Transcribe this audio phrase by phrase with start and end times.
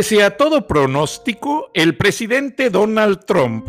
[0.00, 3.68] Pese a todo pronóstico, el presidente Donald Trump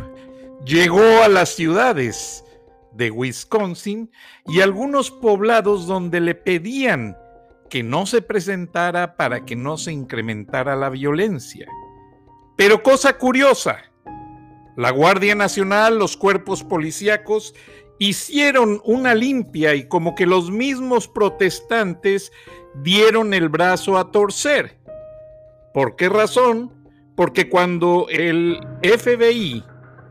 [0.64, 2.46] llegó a las ciudades
[2.94, 4.10] de Wisconsin
[4.48, 7.18] y algunos poblados donde le pedían
[7.70, 11.68] que no se presentara para que no se incrementara la violencia.
[12.56, 13.80] Pero cosa curiosa,
[14.78, 17.54] la Guardia Nacional, los cuerpos policíacos
[18.00, 22.32] hicieron una limpia y como que los mismos protestantes
[22.76, 24.81] dieron el brazo a torcer.
[25.74, 26.72] ¿Por qué razón?
[27.16, 29.64] Porque cuando el FBI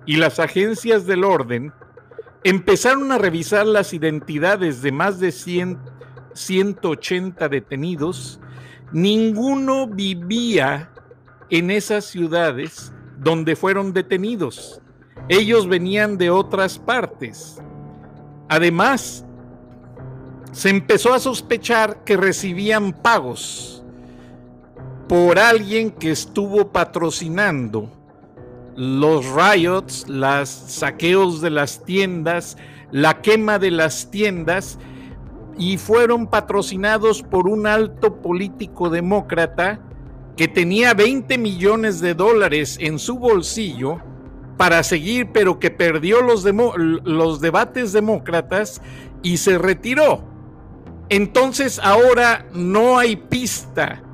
[0.06, 1.72] y las agencias del orden
[2.44, 5.78] empezaron a revisar las identidades de más de 100,
[6.32, 8.40] 180 detenidos,
[8.92, 10.90] ninguno vivía
[11.50, 14.80] en esas ciudades donde fueron detenidos.
[15.28, 17.60] Ellos venían de otras partes.
[18.48, 19.26] Además,
[20.52, 23.79] se empezó a sospechar que recibían pagos
[25.10, 27.90] por alguien que estuvo patrocinando
[28.76, 32.56] los riots, los saqueos de las tiendas,
[32.92, 34.78] la quema de las tiendas
[35.58, 39.80] y fueron patrocinados por un alto político demócrata
[40.36, 43.98] que tenía 20 millones de dólares en su bolsillo
[44.56, 48.80] para seguir, pero que perdió los, los debates demócratas
[49.24, 50.22] y se retiró.
[51.08, 54.04] Entonces ahora no hay pista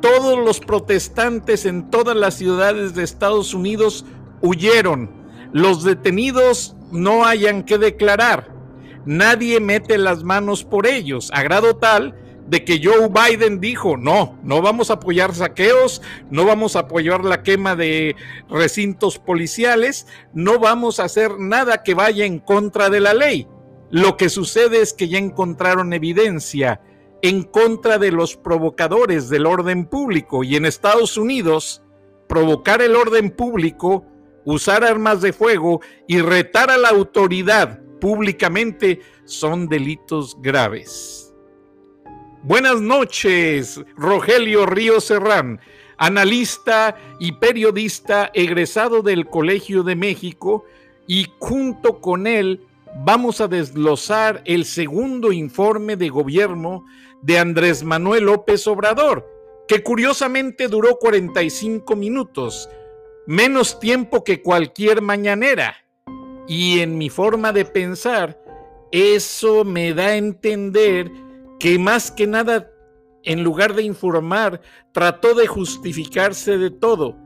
[0.00, 4.04] todos los protestantes en todas las ciudades de Estados Unidos
[4.40, 5.10] huyeron.
[5.52, 8.54] Los detenidos no hayan que declarar.
[9.04, 12.14] Nadie mete las manos por ellos, a grado tal
[12.50, 17.24] de que Joe Biden dijo, no, no vamos a apoyar saqueos, no vamos a apoyar
[17.24, 18.16] la quema de
[18.48, 23.46] recintos policiales, no vamos a hacer nada que vaya en contra de la ley.
[23.90, 26.80] Lo que sucede es que ya encontraron evidencia
[27.22, 31.82] en contra de los provocadores del orden público y en Estados Unidos
[32.28, 34.04] provocar el orden público,
[34.44, 41.34] usar armas de fuego y retar a la autoridad públicamente son delitos graves.
[42.42, 45.60] Buenas noches, Rogelio Río Serrán,
[45.98, 50.64] analista y periodista egresado del Colegio de México
[51.06, 52.64] y junto con él
[53.04, 56.86] vamos a desglosar el segundo informe de gobierno
[57.22, 59.26] de Andrés Manuel López Obrador,
[59.68, 62.68] que curiosamente duró 45 minutos,
[63.26, 65.76] menos tiempo que cualquier mañanera.
[66.48, 68.40] Y en mi forma de pensar,
[68.90, 71.12] eso me da a entender
[71.60, 72.72] que más que nada,
[73.22, 74.60] en lugar de informar,
[74.92, 77.16] trató de justificarse de todo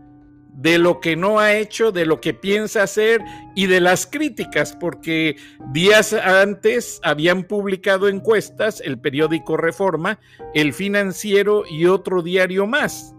[0.55, 3.21] de lo que no ha hecho, de lo que piensa hacer
[3.55, 5.37] y de las críticas, porque
[5.73, 10.21] días antes habían publicado encuestas el periódico Reforma,
[10.55, 13.15] el financiero y otro diario más.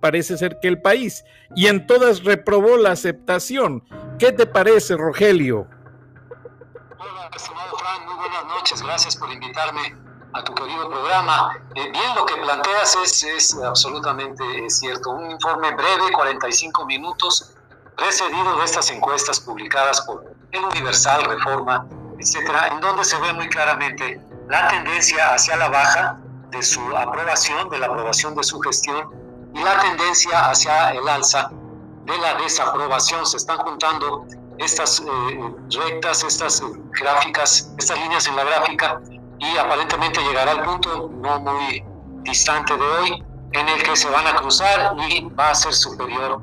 [0.00, 1.24] Parece ser que el país.
[1.56, 3.82] Y en todas reprobó la aceptación.
[4.18, 5.66] ¿Qué te parece, Rogelio?
[6.98, 8.82] Hola, estimado Fran, muy buenas noches.
[8.82, 10.03] Gracias por invitarme
[10.34, 11.56] a tu querido programa.
[11.74, 15.10] Eh, bien, lo que planteas es, es absolutamente cierto.
[15.10, 17.52] Un informe breve, 45 minutos,
[17.96, 21.86] precedido de estas encuestas publicadas por El Universal, Reforma,
[22.18, 26.18] etcétera, en donde se ve muy claramente la tendencia hacia la baja
[26.50, 29.10] de su aprobación, de la aprobación de su gestión,
[29.54, 31.48] y la tendencia hacia el alza
[32.04, 33.24] de la desaprobación.
[33.24, 34.26] Se están juntando
[34.58, 36.60] estas eh, rectas, estas
[37.00, 39.00] gráficas, estas líneas en la gráfica,
[39.52, 41.84] y aparentemente llegará al punto no muy
[42.22, 46.40] distante de hoy en el que se van a cruzar y va a ser superior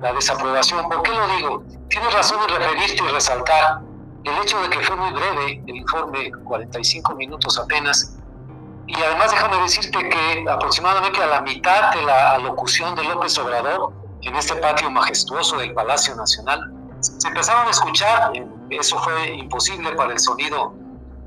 [0.00, 0.88] la desaprobación.
[0.88, 1.62] ¿Por qué lo digo?
[1.88, 3.80] Tienes razón en referirte y resaltar
[4.24, 8.16] el hecho de que fue muy breve el informe, 45 minutos apenas,
[8.86, 13.92] y además déjame decirte que aproximadamente a la mitad de la alocución de López Obrador
[14.22, 18.32] en este patio majestuoso del Palacio Nacional, se empezaron a escuchar,
[18.70, 20.74] eso fue imposible para el sonido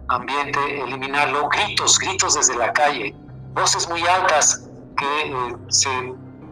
[0.10, 3.16] ambiente, eliminarlo, gritos, gritos desde la calle,
[3.54, 5.90] voces muy altas que eh, se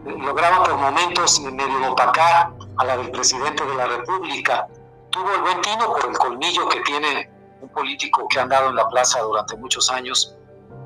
[0.04, 4.66] lograban por momentos medio opacar a la del presidente de la República.
[5.10, 7.30] Tuvo el buen tino por el colmillo que tiene
[7.60, 10.36] un político que ha andado en la plaza durante muchos años,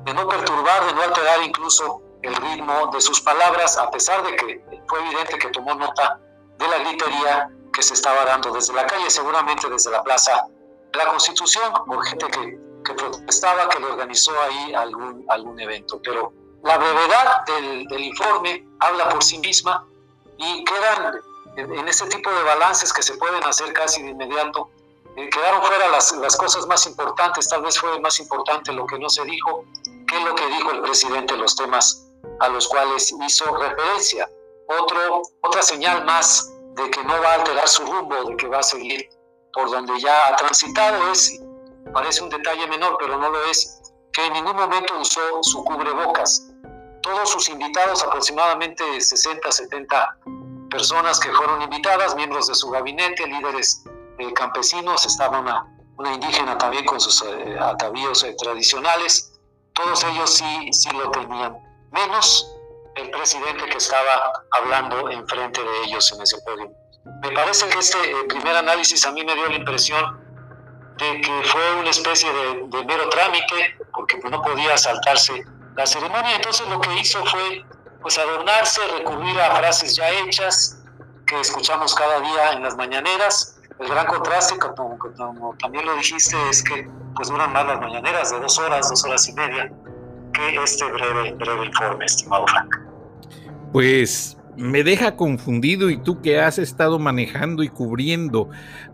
[0.05, 4.35] de no perturbar, de no alterar incluso el ritmo de sus palabras, a pesar de
[4.35, 6.19] que fue evidente que tomó nota
[6.57, 10.45] de la gritería que se estaba dando desde la calle, seguramente desde la plaza
[10.93, 16.01] la Constitución, por gente que, que protestaba, que le organizó ahí algún, algún evento.
[16.03, 16.33] Pero
[16.63, 19.85] la brevedad del, del informe habla por sí misma
[20.37, 21.21] y quedan
[21.57, 24.69] en, ese tipo de balances que se pueden hacer casi de inmediato,
[25.15, 28.97] eh, quedaron fuera las, las cosas más importantes, tal vez fue más importante lo que
[28.97, 29.65] no se dijo,
[30.07, 32.07] que lo que dijo el presidente, los temas
[32.39, 34.29] a los cuales hizo referencia.
[34.67, 38.59] Otro, otra señal más de que no va a alterar su rumbo, de que va
[38.59, 39.09] a seguir
[39.53, 41.39] por donde ya ha transitado es,
[41.93, 43.81] parece un detalle menor, pero no lo es,
[44.13, 46.51] que en ningún momento usó su cubrebocas.
[47.01, 50.17] Todos sus invitados, aproximadamente 60, 70
[50.69, 53.83] personas que fueron invitadas, miembros de su gabinete, líderes
[54.17, 55.65] eh, campesinos, estaba una,
[55.97, 59.39] una, indígena también con sus eh, atavíos eh, tradicionales,
[59.73, 61.57] todos ellos sí, sí lo tenían,
[61.91, 62.53] menos
[62.95, 66.71] el presidente que estaba hablando enfrente de ellos en ese podio.
[67.05, 67.97] Me parece que este
[68.27, 70.19] primer análisis a mí me dio la impresión
[70.97, 75.43] de que fue una especie de, de mero trámite, porque pues, no podía saltarse
[75.75, 77.63] la ceremonia, entonces lo que hizo fue
[78.01, 80.81] pues adornarse, recurrir a frases ya hechas
[81.25, 83.59] que escuchamos cada día en las mañaneras.
[83.79, 88.31] El gran contraste, como, como también lo dijiste, es que pues duran más las mañaneras
[88.31, 89.71] de dos horas, dos horas y media,
[90.33, 92.75] que este breve, breve informe, estimado Frank.
[93.71, 98.49] Pues me deja confundido y tú que has estado manejando y cubriendo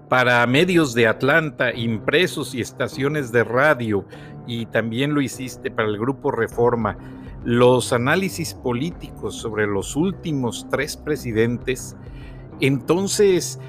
[0.09, 4.05] para medios de Atlanta, impresos y estaciones de radio,
[4.47, 6.97] y también lo hiciste para el grupo Reforma
[7.43, 11.95] los análisis políticos sobre los últimos tres presidentes,
[12.59, 13.59] entonces,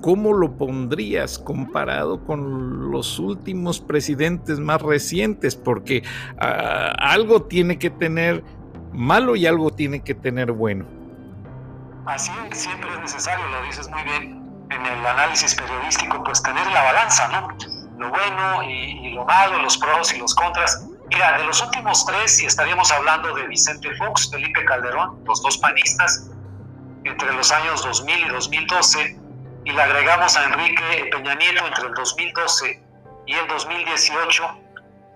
[0.00, 5.56] ¿cómo lo pondrías comparado con los últimos presidentes más recientes?
[5.56, 6.04] Porque
[6.38, 8.44] ah, algo tiene que tener
[8.92, 10.97] malo y algo tiene que tener bueno.
[12.08, 16.82] Así siempre es necesario, lo dices muy bien, en el análisis periodístico, pues tener la
[16.82, 17.48] balanza, ¿no?
[17.98, 22.40] Lo bueno y lo malo, los pros y los contras Mira, de los últimos tres,
[22.42, 26.28] y estaríamos hablando de Vicente Fox, Felipe Calderón, los dos panistas,
[27.04, 29.20] entre los años 2000 y 2012,
[29.64, 32.82] y le agregamos a Enrique Peña Nieto entre el 2012
[33.26, 34.60] y el 2018,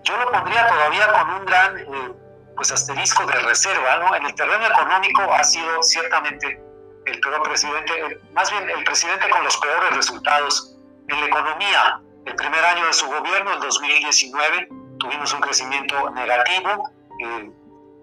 [0.03, 2.13] yo lo pondría todavía con un gran eh,
[2.55, 4.15] pues asterisco de reserva, ¿no?
[4.15, 6.62] En el terreno económico ha sido ciertamente
[7.05, 10.75] el peor presidente, más bien el presidente con los peores resultados
[11.07, 12.01] en la economía.
[12.25, 14.67] El primer año de su gobierno, el 2019,
[14.99, 16.89] tuvimos un crecimiento negativo,
[17.19, 17.51] eh,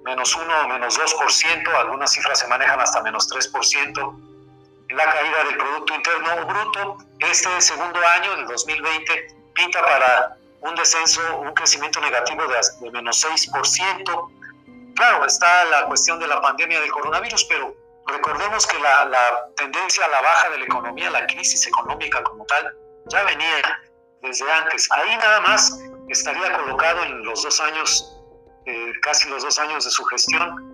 [0.05, 4.15] menos 1 o menos 2%, algunas cifras se manejan hasta menos 3%.
[4.89, 10.75] En la caída del Producto Interno Bruto, este segundo año, el 2020, pinta para un
[10.75, 14.31] descenso, un crecimiento negativo de, de menos 6%.
[14.97, 17.75] Claro, está la cuestión de la pandemia del coronavirus, pero
[18.13, 22.45] recordemos que la, la tendencia a la baja de la economía, la crisis económica como
[22.47, 22.75] tal,
[23.07, 23.81] ya venía
[24.23, 24.89] desde antes.
[24.93, 28.17] Ahí nada más estaría colocado en los dos años,
[28.67, 30.71] eh, casi los dos años de su gestión,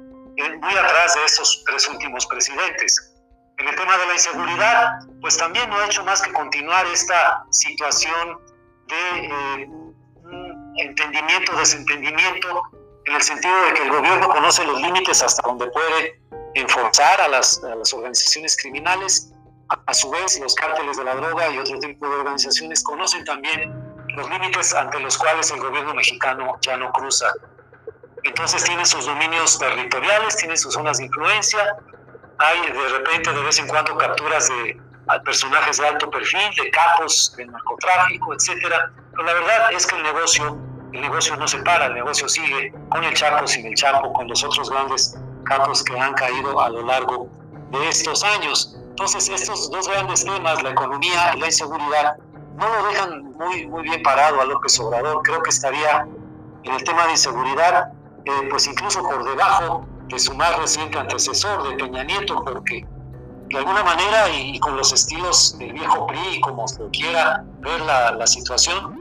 [0.60, 3.14] muy atrás de esos tres últimos presidentes.
[3.58, 7.42] En el tema de la inseguridad, pues también no ha hecho más que continuar esta
[7.50, 8.38] situación
[8.86, 9.68] de eh,
[10.76, 12.62] entendimiento, desentendimiento,
[13.06, 16.20] en el sentido de que el gobierno conoce los límites hasta donde puede
[16.60, 19.32] enforzar a las, a las organizaciones criminales.
[19.68, 23.24] A, a, su vez, los cárteles de la droga y otro tipo de organizaciones conocen
[23.24, 23.74] también
[24.16, 27.32] los límites ante los cuales el gobierno mexicano ya no cruza.
[28.22, 31.76] Entonces tiene sus dominios territoriales, tiene sus zonas de influencia,
[32.38, 34.80] hay de repente de vez en cuando capturas de
[35.24, 38.92] personajes de alto perfil, de capos del narcotráfico, etcétera.
[39.12, 40.58] Pero la verdad es que el negocio,
[40.92, 44.26] el negocio no se para, el negocio sigue con el Chapo, sin el Chapo, con
[44.28, 47.28] los otros grandes capos que han caído a lo largo
[47.70, 48.76] de estos años.
[48.90, 52.16] Entonces, estos dos grandes temas, la economía y la inseguridad,
[52.56, 55.20] no lo dejan muy, muy bien parado a López Obrador.
[55.22, 56.06] Creo que estaría
[56.62, 57.92] en el tema de inseguridad,
[58.24, 62.86] eh, pues incluso por debajo de su más reciente antecesor, de Peña Nieto, porque
[63.48, 68.12] de alguna manera y, con los estilos del viejo PRI, como se quiera ver la,
[68.12, 69.00] la situación,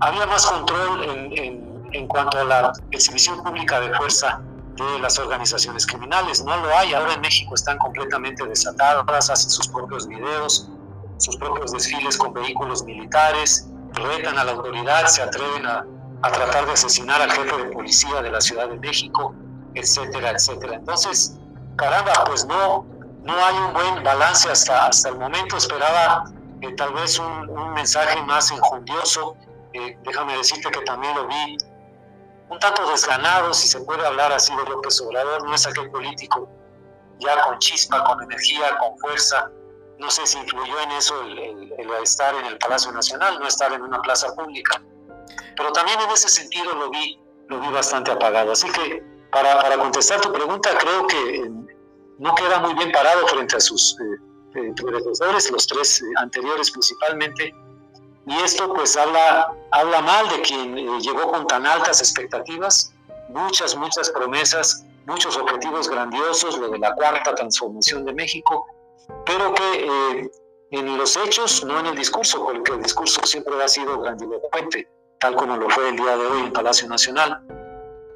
[0.00, 4.40] había más control en, en, en, cuanto a la exhibición pública de fuerza
[4.76, 6.42] de las organizaciones criminales.
[6.44, 10.68] No lo hay, ahora en México están completamente desatadas, hacen sus propios videos,
[11.18, 15.84] sus propios desfiles con vehículos militares, retan a la autoridad, se atreven a,
[16.22, 19.34] a tratar de asesinar al jefe de policía de la Ciudad de México,
[19.74, 20.74] etcétera, etcétera.
[20.76, 21.38] Entonces,
[21.76, 22.86] caramba, pues no,
[23.24, 25.56] no hay un buen balance hasta, hasta el momento.
[25.56, 26.24] Esperaba
[26.60, 29.36] eh, tal vez un, mensaje más enjundioso.
[29.72, 31.56] Eh, déjame decirte que también lo vi
[32.52, 36.48] un tanto desganado, si se puede hablar así de López Obrador, no es aquel político
[37.18, 39.50] ya con chispa, con energía, con fuerza.
[39.98, 43.82] No sé si influyó en eso el, estar en el Palacio Nacional, no estar en
[43.82, 44.82] una plaza pública
[45.56, 47.18] pero también en ese sentido lo vi,
[47.48, 48.52] lo vi bastante apagado.
[48.52, 51.50] Así que para, para contestar tu pregunta, creo que eh,
[52.18, 57.54] no queda muy bien parado frente a sus eh, eh, predecesores, los tres anteriores principalmente,
[58.26, 62.94] y esto pues habla, habla mal de quien llegó con tan altas expectativas,
[63.28, 68.66] muchas, muchas promesas, muchos objetivos grandiosos, lo de la cuarta transformación de México,
[69.26, 70.30] pero que
[70.70, 74.88] en los hechos, no en el discurso, porque el discurso siempre ha sido grandilocuente
[75.22, 77.40] tal como lo fue el día de hoy en Palacio Nacional.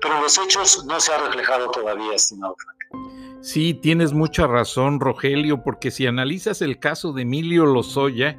[0.02, 2.76] Pero los hechos no se ha reflejado todavía, estimado Frank.
[3.42, 8.38] Sí, tienes mucha razón, Rogelio, porque si analizas el caso de Emilio Lozoya,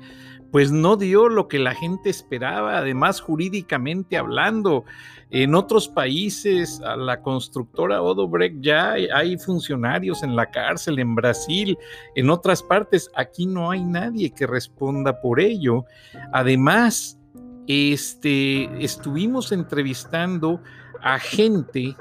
[0.52, 4.86] pues no dio lo que la gente esperaba, además jurídicamente hablando.
[5.30, 11.78] En otros países, a la constructora Odobrecht ya hay funcionarios en la cárcel, en Brasil,
[12.16, 13.12] en otras partes.
[13.16, 15.84] Aquí no hay nadie que responda por ello.
[16.32, 17.20] Además,
[17.68, 20.62] este, estuvimos entrevistando
[21.02, 21.96] a gente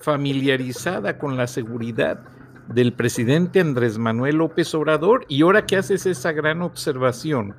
[0.00, 2.20] familiarizada con la seguridad
[2.68, 7.54] del presidente Andrés Manuel López Obrador y ahora que haces esa gran observación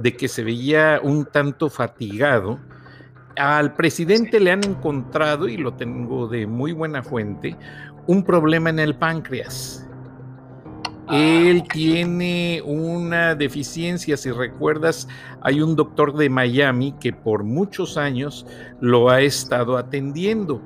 [0.00, 2.58] de que se veía un tanto fatigado,
[3.36, 7.56] al presidente le han encontrado, y lo tengo de muy buena fuente,
[8.06, 9.84] un problema en el páncreas.
[11.10, 15.08] Él tiene una deficiencia, si recuerdas,
[15.40, 18.46] hay un doctor de Miami que por muchos años
[18.80, 20.60] lo ha estado atendiendo.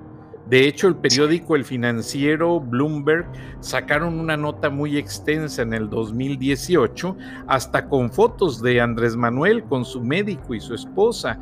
[0.52, 3.24] De hecho, el periódico El Financiero, Bloomberg,
[3.60, 7.16] sacaron una nota muy extensa en el 2018,
[7.46, 11.40] hasta con fotos de Andrés Manuel con su médico y su esposa.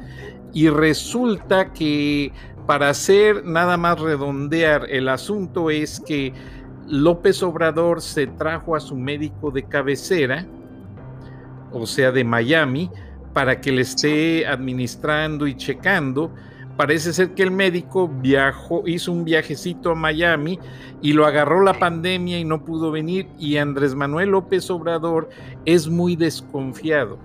[0.53, 2.33] Y resulta que
[2.69, 6.33] para hacer nada más redondear el asunto es que
[6.87, 10.47] López Obrador se trajo a su médico de cabecera,
[11.73, 12.89] o sea, de Miami,
[13.33, 16.33] para que le esté administrando y checando.
[16.81, 20.59] Parece ser que el médico viajó, hizo un viajecito a Miami
[21.03, 23.29] y lo agarró la pandemia y no pudo venir.
[23.39, 25.29] Y Andrés Manuel López Obrador
[25.67, 27.19] es muy desconfiado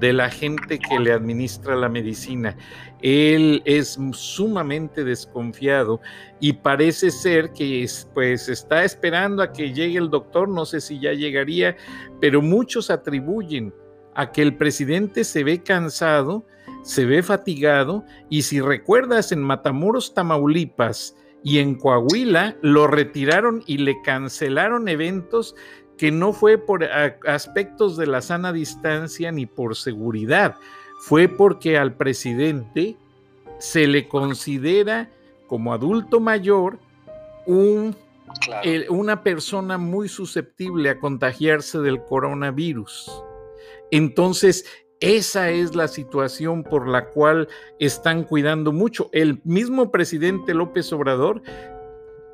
[0.00, 2.56] de la gente que le administra la medicina.
[3.00, 6.00] Él es sumamente desconfiado
[6.40, 10.98] y parece ser que pues está esperando a que llegue el doctor, no sé si
[10.98, 11.76] ya llegaría,
[12.20, 13.72] pero muchos atribuyen
[14.16, 16.44] a que el presidente se ve cansado,
[16.82, 23.78] se ve fatigado y si recuerdas en Matamoros, Tamaulipas y en Coahuila lo retiraron y
[23.78, 25.54] le cancelaron eventos
[25.96, 30.56] que no fue por aspectos de la sana distancia ni por seguridad,
[31.00, 32.96] fue porque al presidente
[33.58, 35.10] se le considera
[35.46, 36.78] como adulto mayor
[37.46, 37.94] un,
[38.88, 43.10] una persona muy susceptible a contagiarse del coronavirus.
[43.90, 44.64] Entonces,
[45.00, 49.08] esa es la situación por la cual están cuidando mucho.
[49.12, 51.42] El mismo presidente López Obrador,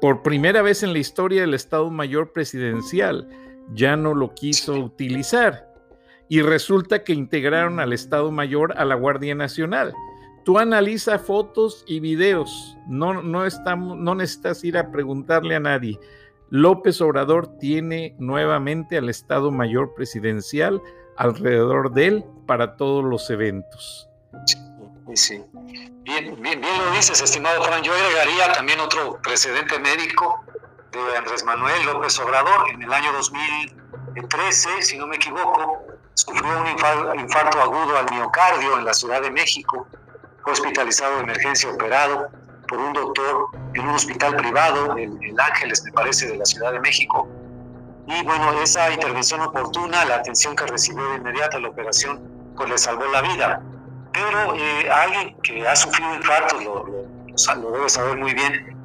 [0.00, 3.28] por primera vez en la historia del Estado Mayor Presidencial,
[3.72, 5.72] ya no lo quiso utilizar
[6.28, 9.94] y resulta que integraron al Estado Mayor a la Guardia Nacional.
[10.44, 15.98] Tú analiza fotos y videos, no, no, estamos, no necesitas ir a preguntarle a nadie.
[16.50, 20.80] López Obrador tiene nuevamente al Estado Mayor Presidencial
[21.16, 24.08] alrededor de él para todos los eventos.
[26.02, 27.82] Bien, bien, bien lo dices, estimado Juan.
[27.82, 30.44] Yo agregaría también otro precedente médico
[30.92, 37.20] de Andrés Manuel López Obrador en el año 2013, si no me equivoco, sufrió un
[37.20, 39.86] infarto agudo al miocardio en la Ciudad de México,
[40.42, 42.28] fue hospitalizado de emergencia, operado
[42.68, 46.72] por un doctor en un hospital privado, el, el Ángeles, me parece, de la Ciudad
[46.72, 47.28] de México.
[48.06, 52.20] Y bueno, esa intervención oportuna, la atención que recibió de inmediato la operación,
[52.56, 53.62] pues le salvó la vida.
[54.12, 58.76] Pero eh, alguien que ha sufrido infartos, lo, lo, lo debe saber muy bien,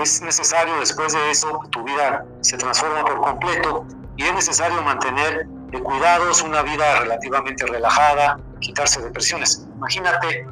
[0.00, 5.46] es necesario después de eso, tu vida se transforma por completo y es necesario mantener
[5.80, 9.66] cuidados, una vida relativamente relajada, quitarse depresiones.
[9.76, 10.46] Imagínate,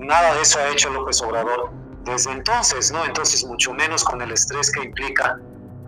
[0.00, 1.70] nada de eso ha hecho López Obrador
[2.04, 3.04] desde entonces, ¿no?
[3.04, 5.38] Entonces, mucho menos con el estrés que implica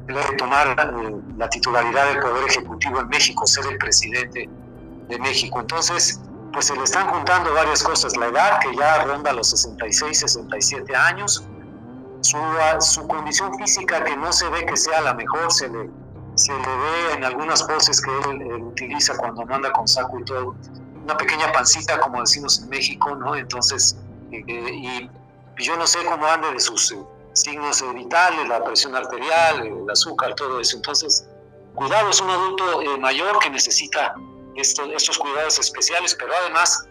[0.08, 4.48] el retomar eh, la titularidad del Poder Ejecutivo en México, ser el presidente
[5.08, 5.60] de México.
[5.60, 6.20] Entonces,
[6.52, 8.16] pues se le están juntando varias cosas.
[8.16, 11.44] La edad, que ya ronda los 66, 67 años,
[12.22, 12.38] su,
[12.80, 15.90] su condición física, que no se ve que sea la mejor, se le,
[16.34, 20.54] se le ve en algunas poses que él, utiliza cuando anda con saco y todo,
[21.04, 23.36] una pequeña pancita, como decimos en México, ¿no?
[23.36, 23.96] Entonces,
[24.32, 25.10] eh, y
[25.58, 26.98] yo no sé cómo ande de sus eh,
[27.40, 30.76] signos vitales, la presión arterial, el azúcar, todo eso.
[30.76, 31.28] Entonces,
[31.74, 34.14] cuidado, es un adulto eh, mayor que necesita
[34.56, 36.86] estos cuidados especiales, pero además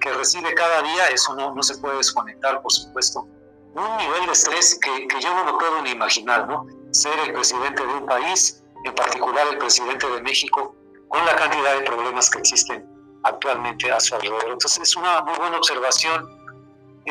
[0.00, 3.26] que recibe cada día, eso no, no se puede desconectar, por supuesto.
[3.74, 6.66] Un nivel de estrés que, que yo no lo puedo ni imaginar, ¿no?
[6.92, 10.74] Ser el presidente de un país, en particular el presidente de México,
[11.08, 12.86] con la cantidad de problemas que existen
[13.24, 14.52] actualmente a su alrededor.
[14.52, 16.38] Entonces es una muy buena observación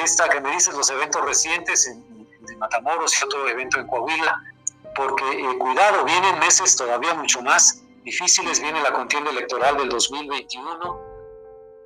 [0.03, 2.06] esta que me dices, los eventos recientes en,
[2.56, 4.42] Matamoros y otro evento en Coahuila,
[4.96, 11.08] porque eh, cuidado, vienen meses todavía mucho más difíciles, viene la contienda electoral del 2021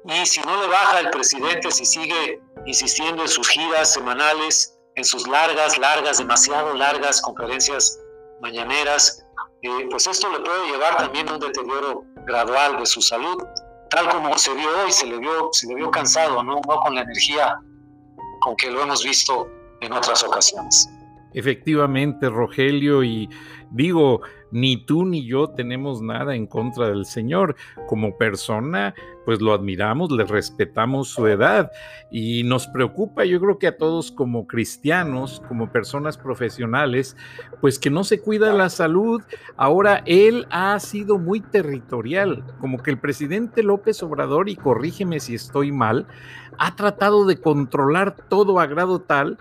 [0.06, 5.06] y si no le baja el presidente, si sigue insistiendo en sus giras semanales, en
[5.06, 8.00] sus largas, largas, demasiado largas conferencias
[8.42, 9.24] mañaneras,
[9.62, 13.44] eh, pues esto le puede llevar también a un deterioro gradual de su salud,
[13.92, 16.62] tal como se vio hoy, se le vio, se le vio cansado, ¿no?
[16.68, 17.60] no con la energía
[18.42, 19.48] con que lo hemos visto
[19.82, 20.90] en otras ocasiones.
[21.34, 23.30] Efectivamente, Rogelio, y
[23.72, 24.22] digo,
[24.52, 27.56] ni tú ni yo tenemos nada en contra del Señor.
[27.88, 28.94] Como persona,
[29.26, 31.72] pues lo admiramos, le respetamos su edad
[32.12, 37.16] y nos preocupa, yo creo que a todos como cristianos, como personas profesionales,
[37.62, 39.22] pues que no se cuida la salud.
[39.56, 45.36] Ahora, él ha sido muy territorial, como que el presidente López Obrador, y corrígeme si
[45.36, 46.08] estoy mal,
[46.58, 49.38] ha tratado de controlar todo a grado tal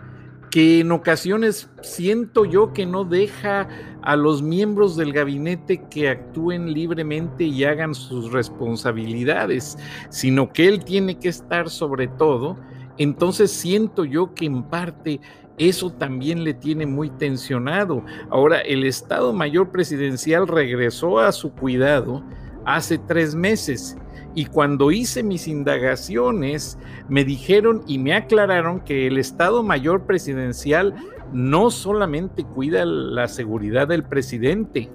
[0.51, 3.69] que en ocasiones siento yo que no deja
[4.03, 9.79] a los miembros del gabinete que actúen libremente y hagan sus responsabilidades,
[10.09, 12.59] sino que él tiene que estar sobre todo.
[12.99, 15.21] Entonces siento yo que en parte
[15.59, 18.03] eso también le tiene muy tensionado.
[18.31, 22.25] Ahora, el Estado Mayor Presidencial regresó a su cuidado
[22.65, 23.97] hace tres meses
[24.35, 30.95] y cuando hice mis indagaciones me dijeron y me aclararon que el Estado Mayor Presidencial
[31.33, 34.91] no solamente cuida la seguridad del presidente,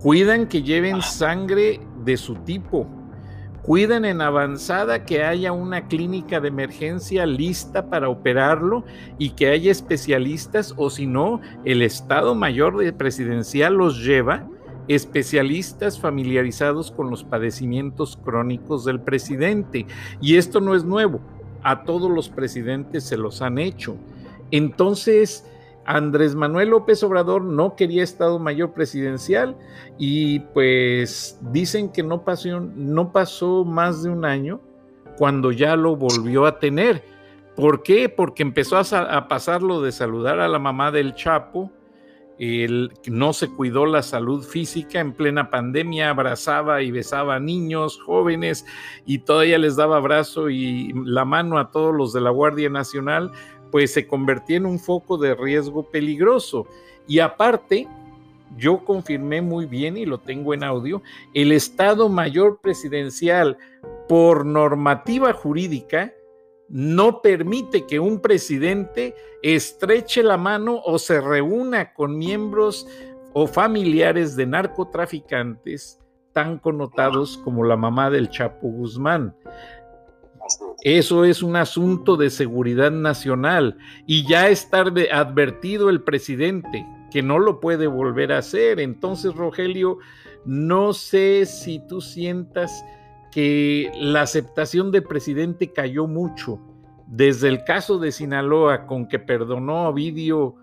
[0.00, 2.86] cuidan que lleven sangre de su tipo,
[3.62, 8.84] cuidan en avanzada que haya una clínica de emergencia lista para operarlo
[9.18, 14.48] y que haya especialistas o si no, el Estado Mayor Presidencial los lleva
[14.88, 19.86] especialistas familiarizados con los padecimientos crónicos del presidente.
[20.20, 21.20] Y esto no es nuevo,
[21.62, 23.96] a todos los presidentes se los han hecho.
[24.50, 25.44] Entonces,
[25.84, 29.56] Andrés Manuel López Obrador no quería Estado Mayor Presidencial
[29.98, 34.60] y pues dicen que no pasó, no pasó más de un año
[35.16, 37.02] cuando ya lo volvió a tener.
[37.56, 38.10] ¿Por qué?
[38.10, 41.72] Porque empezó a, a pasarlo de saludar a la mamá del Chapo,
[42.38, 48.00] él no se cuidó la salud física en plena pandemia, abrazaba y besaba a niños,
[48.00, 48.64] jóvenes
[49.06, 53.32] y todavía les daba abrazo y la mano a todos los de la Guardia Nacional,
[53.70, 56.66] pues se convertía en un foco de riesgo peligroso.
[57.06, 57.88] Y aparte,
[58.56, 61.02] yo confirmé muy bien y lo tengo en audio,
[61.34, 63.58] el Estado Mayor Presidencial
[64.08, 66.12] por normativa jurídica
[66.68, 72.86] no permite que un presidente estreche la mano o se reúna con miembros
[73.32, 76.00] o familiares de narcotraficantes
[76.32, 79.34] tan connotados como la mamá del Chapo Guzmán.
[80.82, 83.76] Eso es un asunto de seguridad nacional
[84.06, 88.78] y ya está advertido el presidente que no lo puede volver a hacer.
[88.78, 89.98] Entonces, Rogelio,
[90.44, 92.84] no sé si tú sientas
[93.30, 96.60] que la aceptación del presidente cayó mucho,
[97.06, 100.56] desde el caso de Sinaloa con que perdonó a Ovidio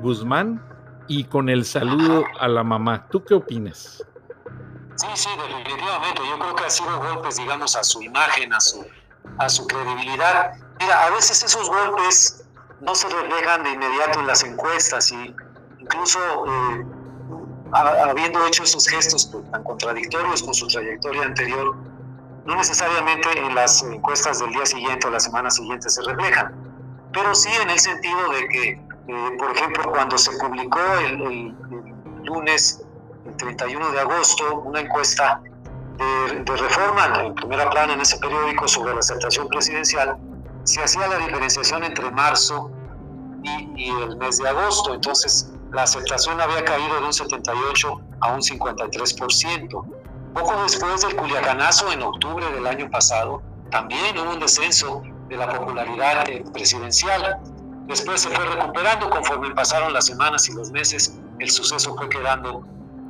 [0.00, 0.62] Guzmán
[1.08, 3.06] y con el saludo a la mamá.
[3.10, 4.04] ¿Tú qué opinas?
[4.96, 6.22] Sí, sí, definitivamente.
[6.28, 8.84] Yo creo que ha sido golpes, digamos, a su imagen, a su,
[9.38, 10.52] a su credibilidad.
[10.80, 12.48] Mira, a veces esos golpes
[12.80, 15.34] no se reflejan de inmediato en las encuestas y
[15.78, 16.86] incluso eh,
[17.72, 21.76] habiendo hecho esos gestos tan contradictorios con su trayectoria anterior,
[22.46, 26.54] no necesariamente en las encuestas del día siguiente o la semana siguiente se reflejan,
[27.12, 31.54] pero sí en el sentido de que, eh, por ejemplo, cuando se publicó el,
[32.24, 32.82] lunes,
[33.26, 35.42] el 31 de agosto, una encuesta
[35.98, 40.16] de, reforma en primera plana en ese periódico sobre la aceptación presidencial,
[40.64, 42.70] se hacía la diferenciación entre marzo
[43.42, 44.94] y, y el mes de agosto.
[44.94, 49.84] Entonces, la aceptación había caído de un 78 a un 53%.
[50.34, 55.48] Poco después del Culiacanazo, en octubre del año pasado, también hubo un descenso de la
[55.48, 57.38] popularidad presidencial.
[57.86, 62.58] Después se fue recuperando conforme pasaron las semanas y los meses, el suceso fue quedando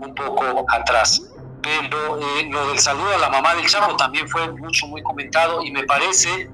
[0.01, 1.23] un poco atrás.
[1.63, 5.63] Pero eh, lo del saludo a la mamá del Chapo también fue mucho, muy comentado
[5.63, 6.51] y me parece,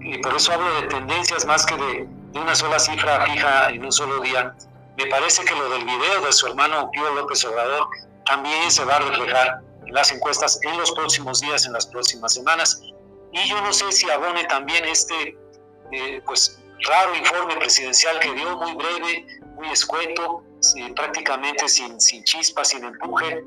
[0.00, 3.84] y por eso hablo de tendencias más que de, de una sola cifra fija en
[3.84, 4.54] un solo día,
[4.96, 7.86] me parece que lo del video de su hermano Pío López Obrador
[8.24, 12.34] también se va a reflejar en las encuestas en los próximos días, en las próximas
[12.34, 12.80] semanas.
[13.32, 15.36] Y yo no sé si abone también este
[15.92, 20.42] eh, pues raro informe presidencial que dio, muy breve, muy escueto,
[20.94, 23.44] prácticamente sin, sin chispa, sin empuje.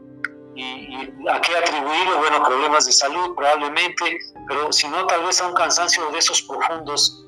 [0.56, 2.18] Y, a qué atribuirlo?
[2.18, 6.42] Bueno, problemas de salud probablemente, pero si no, tal vez a un cansancio de esos
[6.42, 7.26] profundos,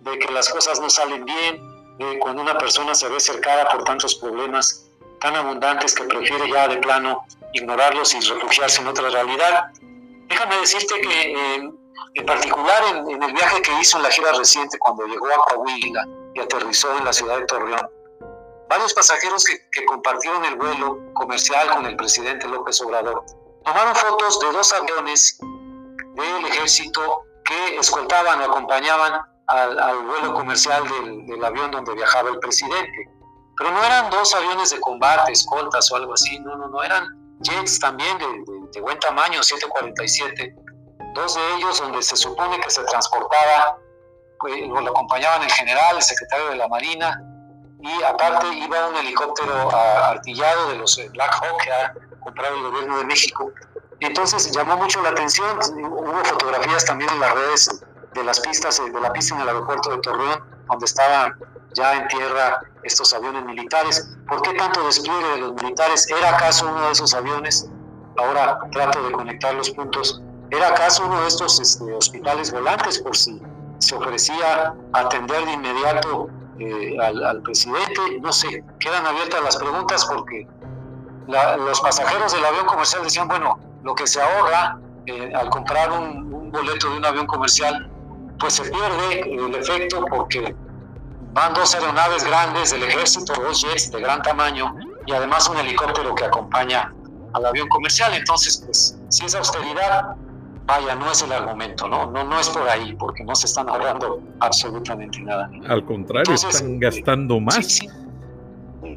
[0.00, 3.84] de que las cosas no salen bien, de cuando una persona se ve cercada por
[3.84, 4.86] tantos problemas
[5.20, 9.70] tan abundantes que prefiere ya de plano ignorarlos y refugiarse en otra realidad.
[10.28, 11.70] Déjame decirte que eh,
[12.14, 16.04] en particular en, el viaje que hizo en la gira reciente cuando llegó a Coahuila
[16.34, 17.88] y aterrizó en la ciudad de Torreón,
[18.68, 23.24] varios pasajeros que, que compartieron el vuelo comercial con el presidente López Obrador
[23.64, 25.38] tomaron fotos de dos aviones
[26.14, 32.38] del ejército que escoltaban o acompañaban al, vuelo comercial del, del, avión donde viajaba el
[32.38, 33.10] presidente.
[33.56, 37.06] Pero no eran dos aviones de combate, escoltas o algo así, no, no, no, eran
[37.40, 40.54] jets también de, buen tamaño, 747,
[41.14, 43.78] dos de ellos donde se supone que se transportaba,
[44.40, 47.20] pues, lo acompañaban el general, el secretario de la Marina,
[47.80, 52.98] y aparte iba un helicóptero artillado de los Black Hawk que ha comprado el gobierno
[52.98, 53.52] de México.
[54.00, 59.00] Entonces llamó mucho la atención, hubo fotografías también en las redes de las pistas, de
[59.00, 61.34] la pista en el aeropuerto de Torreón, donde estaban
[61.74, 64.16] ya en tierra estos aviones militares.
[64.28, 66.08] ¿Por qué tanto despliegue de los militares?
[66.10, 67.68] ¿Era acaso uno de esos aviones?
[68.16, 70.22] Ahora trato de conectar los puntos.
[70.50, 73.42] ¿Era acaso uno de estos este, hospitales volantes por si
[73.78, 78.00] se ofrecía atender de inmediato eh, al, presidente?
[78.20, 80.46] No sé, quedan abiertas las preguntas porque
[81.26, 86.50] los pasajeros del avión comercial decían, bueno, lo que se ahorra eh, al comprar un
[86.52, 87.90] boleto de un avión comercial,
[88.44, 90.54] pues se pierde el efecto porque
[91.34, 94.72] Van dos aeronaves grandes del ejército, dos jets de gran tamaño
[95.04, 96.94] y además un helicóptero que acompaña
[97.32, 98.14] al avión comercial.
[98.14, 100.14] Entonces, pues, si es austeridad,
[100.64, 102.08] vaya, no es el argumento, ¿no?
[102.08, 105.50] No, no es por ahí, porque no se están ahorrando absolutamente nada.
[105.68, 107.80] Al contrario, están gastando más.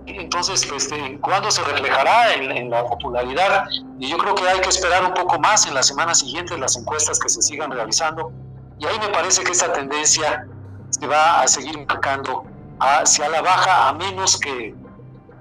[0.06, 3.66] Entonces, este, ¿cuándo se reflejará en, en, la popularidad?
[3.98, 6.78] Y yo creo que hay que esperar un poco más en las semanas siguientes, las
[6.78, 8.32] encuestas que se sigan realizando.
[8.80, 10.48] Y ahí me parece que esta tendencia
[10.90, 12.46] se va a seguir marcando
[12.80, 14.76] hacia la baja, a menos que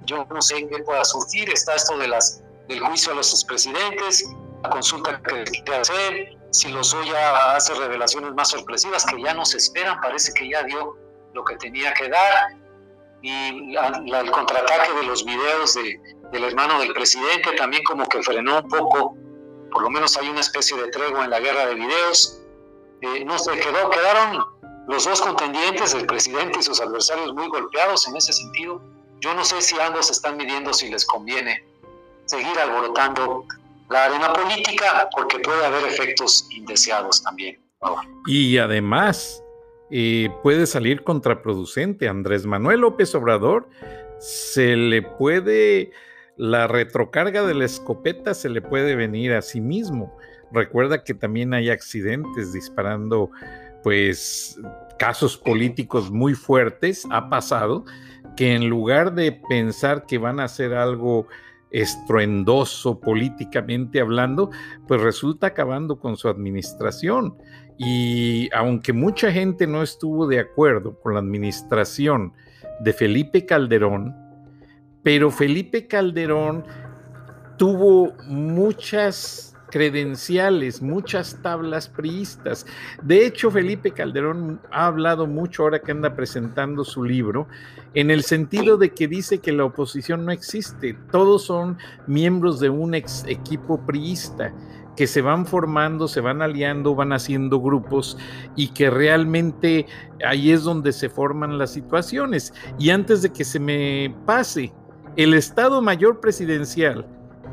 [0.05, 1.51] yo no sé en qué pueda surgir.
[1.51, 4.25] Está esto de las, del juicio a los expresidentes,
[4.63, 9.59] la consulta que quiere hacer, si Lozoya hace revelaciones más sorpresivas que ya no se
[9.59, 10.97] esperan, parece que ya dio
[11.35, 12.57] lo que tenía que dar,
[13.23, 16.01] y el contraataque de los videos de,
[16.33, 19.17] del hermano del presidente también como que frenó un poco,
[19.73, 22.36] por lo menos hay una especie de tregua en la guerra de videos.
[23.01, 24.45] Eh, no se quedó, quedaron
[24.89, 28.81] los dos contendientes, el presidente y sus adversarios, muy golpeados en ese sentido.
[29.21, 31.65] Yo no sé si ambos están midiendo si les conviene
[32.27, 33.45] seguir alborotando
[33.89, 37.59] la arena política, porque puede haber efectos indeseados también.
[38.27, 39.43] Y además,
[39.91, 42.09] eh, puede salir contraproducente.
[42.09, 43.69] Andrés Manuel López Obrador
[44.19, 45.93] se le puede,
[46.37, 50.17] la retrocarga de la escopeta se le puede venir a sí mismo.
[50.57, 53.31] Recuerda que también hay accidentes disparando
[53.83, 54.59] pues
[54.99, 57.85] casos políticos muy fuertes, ha pasado
[58.39, 61.27] que en lugar de pensar que van a hacer algo
[61.71, 64.51] estruendoso políticamente hablando,
[64.89, 67.37] pues resulta acabando con su administración.
[67.77, 72.33] Y aunque mucha gente no estuvo de acuerdo con la administración
[72.81, 74.17] de Felipe Calderón,
[75.03, 76.65] pero Felipe Calderón
[77.59, 82.67] tuvo muchas credenciales, muchas tablas priistas.
[83.03, 87.49] De hecho, Felipe Calderón ha hablado mucho ahora que anda presentando su libro,
[87.95, 92.71] en el sentido de que dice que la oposición no existe, todos son miembros de
[92.71, 94.53] un ex equipo priista
[94.97, 98.17] que se van formando, se van aliando, van haciendo grupos
[98.57, 99.87] y que realmente
[100.25, 102.55] ahí es donde se forman las situaciones.
[102.79, 104.73] Y antes de que se me pase,
[105.17, 107.07] el Estado Mayor Presidencial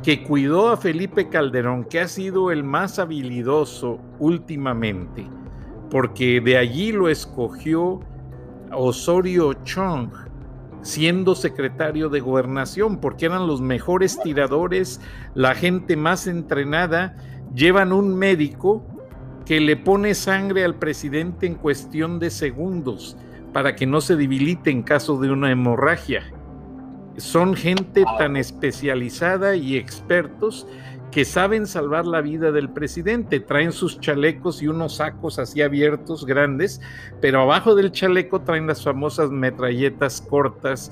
[0.04, 5.26] que cuidó a Felipe Calderón, que ha sido el más habilidoso últimamente,
[5.90, 8.00] porque de allí lo escogió
[8.70, 10.10] Osorio Chong,
[10.82, 15.00] siendo secretario de gobernación, porque eran los mejores tiradores,
[15.34, 17.16] la gente más entrenada,
[17.54, 18.84] llevan un médico
[19.46, 23.16] que le pone sangre al presidente en cuestión de segundos
[23.54, 26.33] para que no se debilite en caso de una hemorragia.
[27.16, 30.66] Son gente tan especializada y expertos
[31.10, 33.38] que saben salvar la vida del presidente.
[33.38, 36.80] Traen sus chalecos y unos sacos así abiertos, grandes,
[37.20, 40.90] pero abajo del chaleco traen las famosas metralletas cortas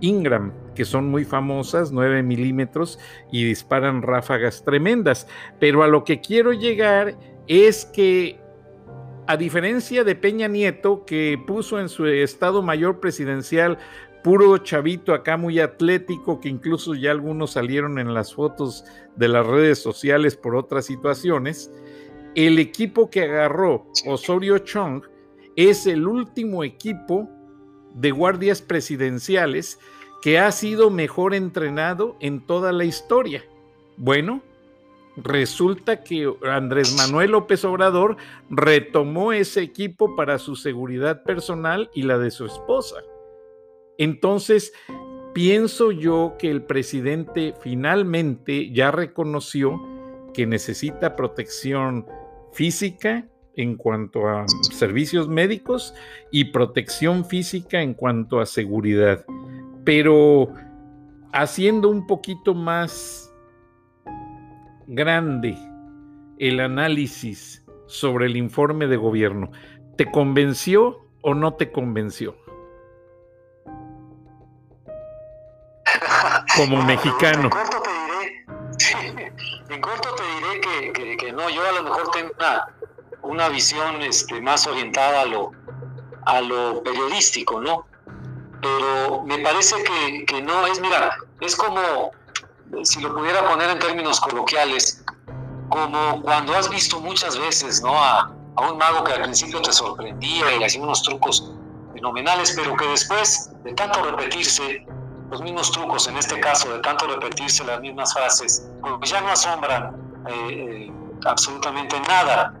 [0.00, 2.98] Ingram, que son muy famosas, 9 milímetros,
[3.30, 5.26] y disparan ráfagas tremendas.
[5.58, 8.40] Pero a lo que quiero llegar es que,
[9.30, 13.78] a diferencia de Peña Nieto, que puso en su Estado Mayor Presidencial
[14.24, 19.46] puro chavito acá muy atlético, que incluso ya algunos salieron en las fotos de las
[19.46, 21.70] redes sociales por otras situaciones,
[22.34, 25.04] el equipo que agarró Osorio Chong
[25.54, 27.30] es el último equipo
[27.94, 29.78] de guardias presidenciales
[30.22, 33.44] que ha sido mejor entrenado en toda la historia.
[33.96, 34.42] Bueno,
[35.16, 38.16] resulta que Andrés Manuel López Obrador
[38.48, 42.96] retomó ese equipo para su seguridad personal y la de su esposa.
[43.98, 44.72] Entonces,
[45.34, 49.80] pienso yo que el presidente finalmente ya reconoció
[50.32, 52.06] que necesita protección
[52.52, 55.94] física en cuanto a servicios médicos
[56.30, 59.24] y protección física en cuanto a seguridad.
[59.84, 60.52] Pero
[61.32, 63.29] haciendo un poquito más
[64.90, 65.56] grande
[66.38, 69.52] el análisis sobre el informe de gobierno,
[69.96, 72.36] ¿te convenció o no te convenció?
[76.56, 77.44] como mexicano.
[77.44, 79.32] En corto te diré,
[79.70, 82.32] en corto te diré que, no, yo a lo mejor tengo
[83.22, 85.52] una, visión este, más orientada a lo,
[86.26, 87.86] a lo periodístico, ¿no?
[88.60, 92.10] Pero me parece que, que no es, mira, es como,
[92.82, 95.02] si lo pudiera poner en términos coloquiales,
[95.68, 97.92] como cuando has visto muchas veces, ¿no?
[97.94, 101.52] A, a un mago que al principio te sorprendía y hacía unos trucos
[101.92, 104.86] fenomenales, pero que después de tanto repetirse,
[105.30, 108.66] los mismos trucos, en este caso, de tanto repetirse las mismas frases,
[108.98, 109.94] pues ya no asombran
[110.28, 110.92] eh, eh,
[111.24, 112.52] absolutamente nada.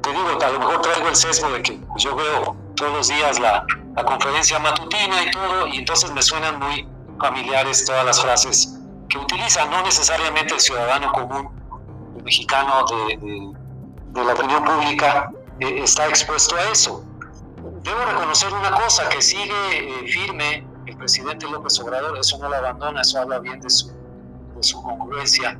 [0.00, 3.08] Te digo, a lo mejor traigo el sesgo de que pues, yo veo todos los
[3.08, 3.66] días la,
[3.96, 6.88] la conferencia matutina y todo, y entonces me suenan muy
[7.18, 8.79] familiares todas las frases
[9.10, 11.50] que utilizan, no necesariamente el ciudadano común,
[12.16, 13.52] el mexicano de,
[14.12, 17.04] de, la opinión pública, eh, está expuesto a eso.
[17.82, 19.52] Debo reconocer una cosa, que sigue
[20.06, 24.62] firme el presidente López Obrador, eso no lo abandona, eso habla bien de su, de
[24.62, 25.58] su congruencia.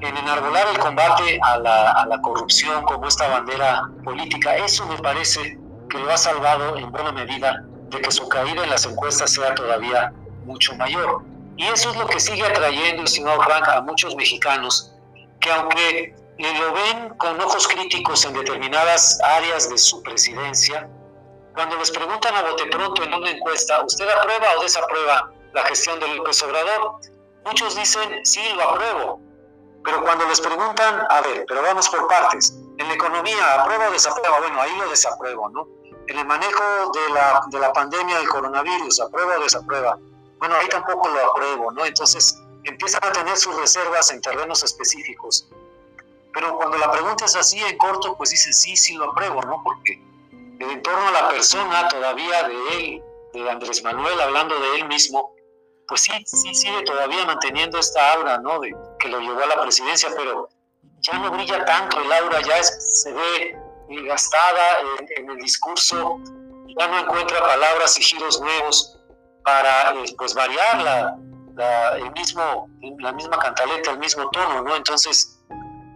[0.00, 4.98] En enarbolar el combate a la, a la corrupción como esta bandera política, eso me
[4.98, 5.58] parece
[5.88, 9.54] que lo ha salvado en buena medida de que su caída en las encuestas sea
[9.54, 10.12] todavía
[10.44, 11.22] mucho mayor.
[11.56, 14.90] Y eso es lo que sigue atrayendo, señor Frank, a muchos mexicanos
[15.40, 20.88] que aunque lo ven con ojos críticos en determinadas áreas de su presidencia,
[21.54, 26.00] cuando les preguntan a bote pronto en una encuesta, ¿usted aprueba o desaprueba la gestión
[26.00, 26.98] del López Obrador?
[27.44, 29.20] Muchos dicen, sí, lo apruebo.
[29.84, 32.58] Pero cuando les preguntan, a ver, pero vamos por partes.
[32.78, 34.40] En la economía, ¿aprueba o desaprueba?
[34.40, 35.68] Bueno, ahí lo desapruebo, ¿no?
[36.08, 39.98] En el manejo de la, de la pandemia del coronavirus, ¿aprueba o desaprueba?
[40.38, 41.84] Bueno, ahí tampoco lo apruebo, ¿no?
[41.84, 45.48] Entonces empiezan a tener sus reservas en terrenos específicos.
[46.32, 49.62] Pero cuando la pregunta es así en corto, pues dicen, sí, sí lo apruebo, ¿no?
[49.62, 54.88] Porque en torno a la persona todavía de él, de Andrés Manuel, hablando de él
[54.88, 55.34] mismo,
[55.86, 58.58] pues sí, sí sigue todavía manteniendo esta aura, ¿no?
[58.60, 60.48] De, que lo llevó a la presidencia, pero
[61.00, 63.56] ya no brilla tanto el aura, ya se ve
[64.06, 64.80] gastada
[65.16, 66.18] en, el discurso,
[66.78, 68.98] ya no encuentra palabras y giros nuevos
[69.44, 70.82] para eh, pues variar
[71.56, 74.74] la, el mismo, la misma cantaleta, el mismo tono, ¿no?
[74.74, 75.40] Entonces,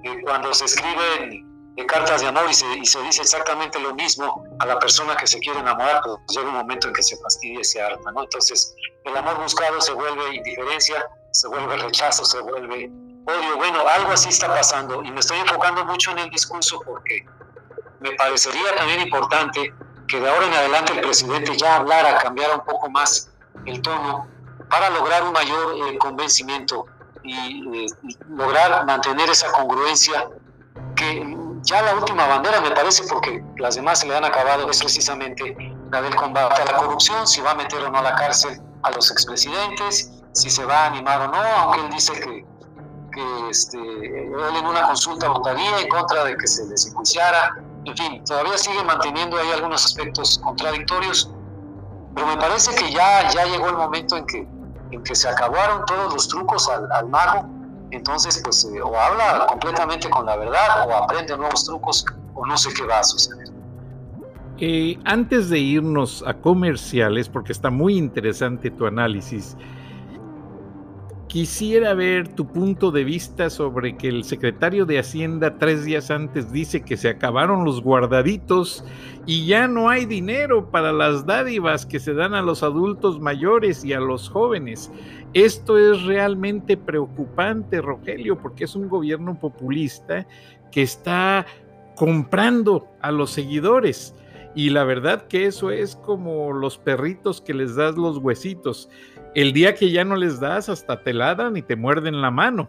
[0.04, 1.48] eh, cuando se escriben
[1.86, 2.66] cartas de amor y se,
[3.02, 6.88] dice exactamente lo mismo a la persona que se quiere enamorar, pues llega un momento
[6.88, 8.22] en que se fastidia y se harta, ¿no?
[8.22, 12.90] Entonces, el amor buscado se vuelve indiferencia, se vuelve rechazo, se vuelve
[13.26, 13.56] odio.
[13.56, 17.24] Bueno, algo así está pasando y me estoy enfocando mucho en el discurso porque
[18.00, 19.72] me parecería también importante
[20.08, 23.30] que de ahora en adelante el presidente ya hablara, cambiara un poco más
[23.66, 24.26] el tono
[24.70, 26.86] para lograr un mayor eh, convencimiento
[27.22, 30.28] y, eh, y lograr mantener esa congruencia
[30.94, 34.78] que ya la última bandera, me parece, porque las demás se le han acabado, es
[34.78, 35.56] precisamente
[35.90, 38.60] la del combate a la corrupción, si va a meter o no a la cárcel
[38.82, 42.46] a los expresidentes, si se va a animar o no, aunque él dice que,
[43.12, 47.56] que este, él en una consulta votaría en contra de que se les enjuiciara.
[47.84, 51.30] En fin, todavía sigue manteniendo ahí algunos aspectos contradictorios.
[52.18, 54.44] Pero me parece que ya, ya llegó el momento en que,
[54.90, 57.48] en que se acabaron todos los trucos al, al mago.
[57.92, 62.04] Entonces, pues, eh, o habla completamente con la verdad, o aprende nuevos trucos,
[62.34, 63.46] o no sé qué va a suceder.
[64.58, 69.56] Eh, antes de irnos a comerciales, porque está muy interesante tu análisis,
[71.28, 76.50] Quisiera ver tu punto de vista sobre que el secretario de Hacienda tres días antes
[76.50, 78.82] dice que se acabaron los guardaditos
[79.26, 83.84] y ya no hay dinero para las dádivas que se dan a los adultos mayores
[83.84, 84.90] y a los jóvenes.
[85.34, 90.26] Esto es realmente preocupante, Rogelio, porque es un gobierno populista
[90.72, 91.44] que está
[91.94, 94.14] comprando a los seguidores.
[94.54, 98.88] Y la verdad que eso es como los perritos que les das los huesitos
[99.40, 102.68] el día que ya no les das, hasta te ladran y te muerden la mano.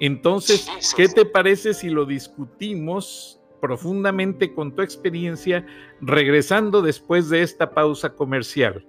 [0.00, 5.64] Entonces, ¿qué te parece si lo discutimos profundamente con tu experiencia
[6.00, 8.84] regresando después de esta pausa comercial?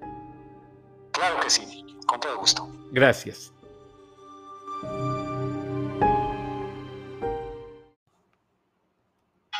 [1.12, 2.68] Claro que sí, con todo gusto.
[2.92, 3.54] Gracias.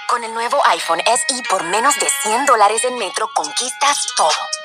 [0.10, 4.65] Con el nuevo iPhone SE por menos de 100 dólares en Metro conquistas todo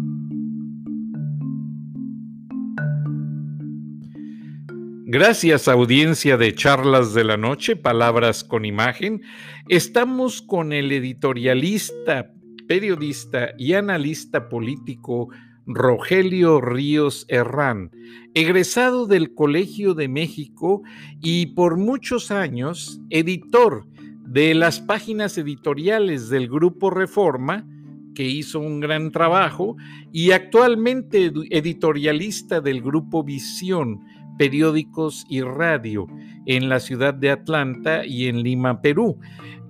[5.13, 9.21] Gracias audiencia de Charlas de la Noche, Palabras con Imagen.
[9.67, 12.31] Estamos con el editorialista,
[12.65, 15.27] periodista y analista político
[15.65, 17.91] Rogelio Ríos Herrán,
[18.33, 20.81] egresado del Colegio de México
[21.21, 23.85] y por muchos años editor
[24.25, 27.67] de las páginas editoriales del Grupo Reforma,
[28.15, 29.75] que hizo un gran trabajo,
[30.13, 33.99] y actualmente editorialista del Grupo Visión
[34.37, 36.07] periódicos y radio
[36.45, 39.19] en la ciudad de Atlanta y en Lima, Perú.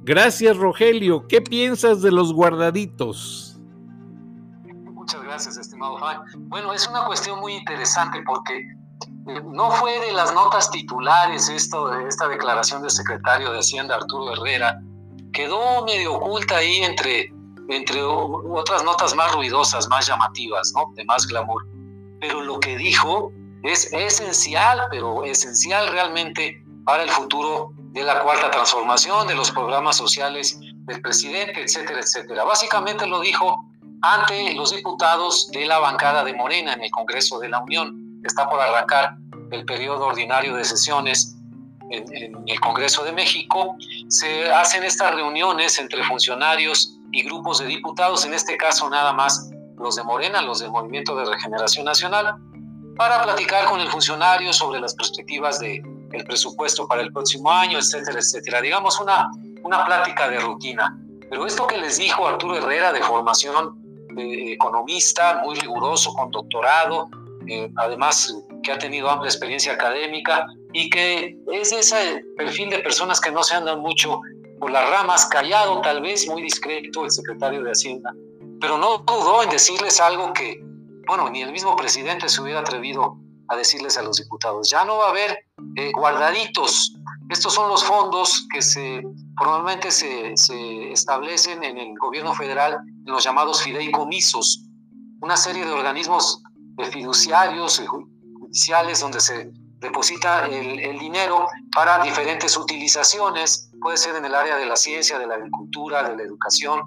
[0.04, 1.28] Gracias, Rogelio.
[1.28, 3.60] ¿Qué piensas de los guardaditos?
[4.94, 6.22] Muchas gracias, estimado Juan.
[6.48, 8.60] Bueno, es una cuestión muy interesante porque
[9.28, 14.34] eh, no fue de las notas titulares esto, esta declaración del secretario de Hacienda, Arturo
[14.34, 14.82] Herrera.
[15.34, 17.32] Quedó medio oculta ahí entre,
[17.70, 20.92] entre otras notas más ruidosas, más llamativas, ¿no?
[20.96, 21.68] de más glamour.
[22.20, 23.32] Pero lo que dijo
[23.64, 29.98] es esencial, pero esencial realmente para el futuro de la cuarta transformación, de los programas
[29.98, 32.44] sociales del presidente, etcétera, etcétera.
[32.44, 33.66] Básicamente lo dijo
[34.02, 38.22] ante los diputados de la bancada de Morena en el Congreso de la Unión.
[38.24, 39.16] Está por arrancar
[39.52, 41.36] el periodo ordinario de sesiones
[41.92, 43.76] en, en el Congreso de México.
[44.08, 49.52] Se hacen estas reuniones entre funcionarios y grupos de diputados, en este caso nada más
[49.78, 52.36] los de Morena, los del Movimiento de Regeneración Nacional,
[53.02, 57.80] para platicar con el funcionario sobre las perspectivas del el presupuesto para el próximo año,
[57.80, 58.62] etcétera, etcétera.
[58.62, 59.28] Digamos una,
[59.64, 60.96] una plática de rutina.
[61.28, 63.74] Pero esto que les dijo Arturo Herrera de formación
[64.14, 67.10] de economista, muy riguroso, con doctorado,
[67.48, 73.20] eh, además que ha tenido amplia experiencia académica y que es ese perfil de personas
[73.20, 74.20] que no se andan mucho
[74.60, 78.14] por las ramas, callado tal vez, muy discreto el secretario de Hacienda,
[78.60, 80.62] pero no dudó en decirles algo que
[81.12, 83.18] bueno, ni el mismo presidente se hubiera atrevido
[83.50, 85.46] a decirles a los diputados, ya no va a haber
[85.76, 86.96] eh, guardaditos.
[87.28, 89.04] Estos son los fondos que se
[89.38, 90.32] formalmente se,
[90.90, 94.64] establecen en el gobierno federal, en los llamados fideicomisos,
[95.20, 96.42] una serie de organismos
[96.78, 97.84] de fiduciarios
[98.40, 101.46] judiciales donde se deposita el, el, dinero
[101.76, 106.16] para diferentes utilizaciones, puede ser en el área de la ciencia, de la agricultura, de
[106.16, 106.80] la educación,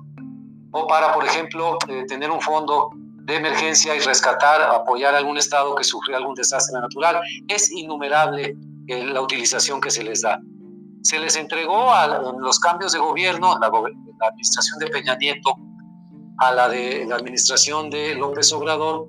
[0.71, 2.89] o para, por ejemplo, eh, tener un fondo
[3.25, 7.21] de emergencia y rescatar, apoyar a algún estado que sufrió algún desastre natural.
[7.49, 8.57] Es innumerable
[8.87, 10.41] eh, la utilización que se les da.
[11.03, 12.07] Se les entregó a
[12.38, 15.55] los cambios de gobierno, la, la administración de Peña Nieto,
[16.38, 19.09] a la de la administración de López Obrador,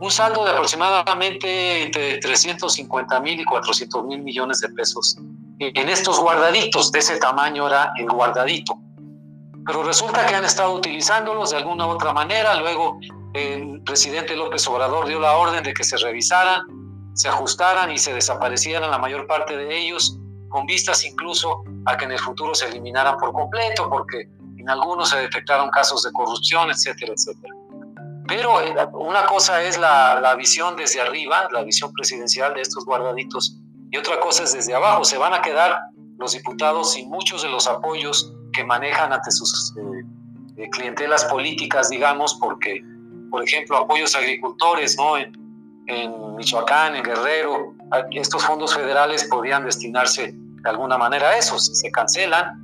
[0.00, 5.16] un saldo de aproximadamente entre 350 mil y 400 mil millones de pesos
[5.58, 8.76] en estos guardaditos, de ese tamaño era el guardadito.
[9.66, 12.98] Pero resulta que han estado utilizándolos de alguna u otra manera, luego
[13.34, 16.62] el presidente López Obrador dio la orden de que se revisaran,
[17.14, 20.18] se ajustaran y se desaparecieran la mayor parte de ellos,
[20.48, 25.10] con vistas incluso a que en el futuro se eliminaran por completo, porque en algunos
[25.10, 27.54] se detectaron casos de corrupción, etcétera, etcétera.
[28.26, 33.58] Pero eh, una cosa es la, visión desde arriba, la visión presidencial de estos guardaditos,
[33.90, 35.04] y otra cosa es desde abajo.
[35.04, 35.78] Se van a quedar
[36.18, 41.90] los diputados sin muchos de los apoyos que manejan ante sus eh, eh, clientelas políticas,
[41.90, 42.80] digamos, porque,
[43.34, 45.18] por ejemplo, apoyos a agricultores, ¿no?
[45.18, 45.32] En,
[45.88, 47.74] en Michoacán, en Guerrero,
[48.12, 51.58] estos fondos federales podrían destinarse de alguna manera a eso.
[51.58, 52.54] Si se cancelan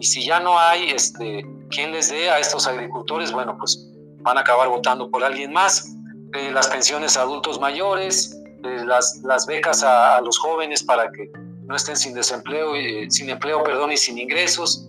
[0.00, 3.86] y si ya no hay este, quien les dé a estos agricultores, bueno, pues
[4.22, 5.94] van a acabar votando por alguien más.
[6.34, 11.30] Eh, las pensiones a adultos mayores, eh, las, las, becas a, los jóvenes para que
[11.66, 14.88] no estén sin desempleo, eh, sin empleo, perdón, y sin ingresos.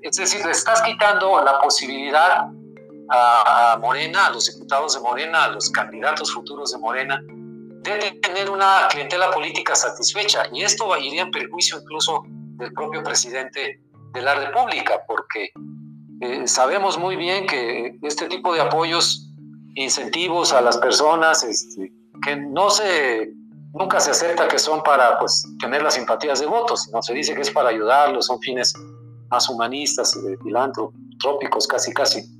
[0.00, 2.48] Es decir, le estás quitando la posibilidad
[3.10, 8.50] a, Morena, a los diputados de Morena, a los candidatos futuros de Morena, de tener
[8.50, 10.44] una clientela política satisfecha.
[10.52, 13.80] Y esto iría en perjuicio incluso del propio presidente
[14.12, 15.50] de la República, porque
[16.20, 19.24] eh, sabemos muy bien que este tipo de apoyos,
[19.74, 21.92] incentivos a las personas, este,
[22.24, 23.30] que no se,
[23.72, 27.34] nunca se acepta que son para pues, tener las simpatías de votos, sino se dice
[27.34, 28.74] que es para ayudarlos, son fines
[29.30, 32.37] más humanistas, eh, filantrópicos, casi casi.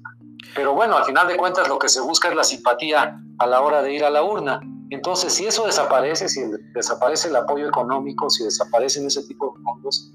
[0.55, 3.61] Pero bueno, al final de cuentas lo que se busca es la simpatía a la
[3.61, 4.61] hora de ir a la urna.
[4.91, 6.43] Entonces, si eso desaparece, si
[6.74, 10.12] desaparece el apoyo económico, si desaparecen ese tipo de fondos,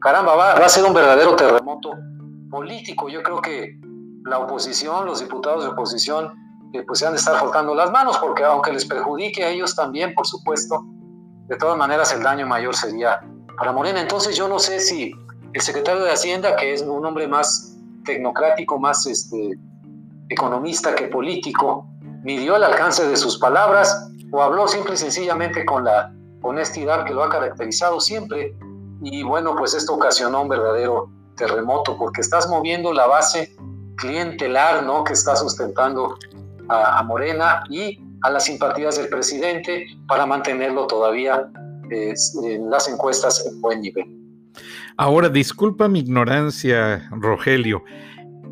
[0.00, 1.90] caramba, va, a ser un verdadero terremoto
[2.50, 3.08] político.
[3.08, 3.80] Yo creo que
[4.24, 6.32] la oposición, los diputados de oposición,
[6.72, 9.74] eh, pues se han de estar frotando las manos, porque aunque les perjudique a ellos
[9.74, 10.84] también, por supuesto,
[11.48, 13.20] de todas maneras el daño mayor sería
[13.58, 14.00] para Morena.
[14.00, 15.12] Entonces yo no sé si
[15.52, 17.71] el secretario de Hacienda, que es un hombre más
[18.04, 19.58] tecnocrático, más este,
[20.28, 21.86] economista que político,
[22.22, 27.14] midió el alcance de sus palabras o habló simple y sencillamente con la honestidad que
[27.14, 28.54] lo ha caracterizado siempre.
[29.02, 33.54] Y bueno, pues esto ocasionó un verdadero terremoto, porque estás moviendo la base
[33.96, 35.04] clientelar, ¿no?
[35.04, 36.16] Que está sustentando
[36.68, 41.48] a, Morena y a las simpatías del presidente para mantenerlo todavía
[41.90, 44.21] en las encuestas en buen nivel.
[44.96, 47.82] Ahora, disculpa mi ignorancia, Rogelio.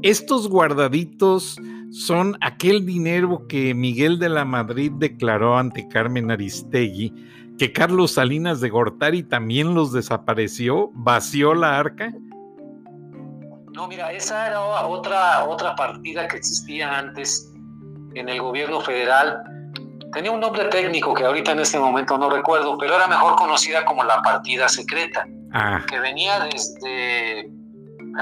[0.02, 1.60] Estos guardaditos
[1.90, 7.12] son aquel dinero que Miguel de la Madrid declaró ante Carmen Aristegui,
[7.58, 12.12] que Carlos Salinas de Gortari también los desapareció, vació la arca.
[13.74, 17.52] No, mira, esa era otra, otra partida que existía antes
[18.14, 19.42] en el gobierno federal.
[20.12, 23.84] Tenía un nombre técnico que ahorita en este momento no recuerdo, pero era mejor conocida
[23.84, 25.84] como la partida secreta, ah.
[25.88, 27.50] que venía desde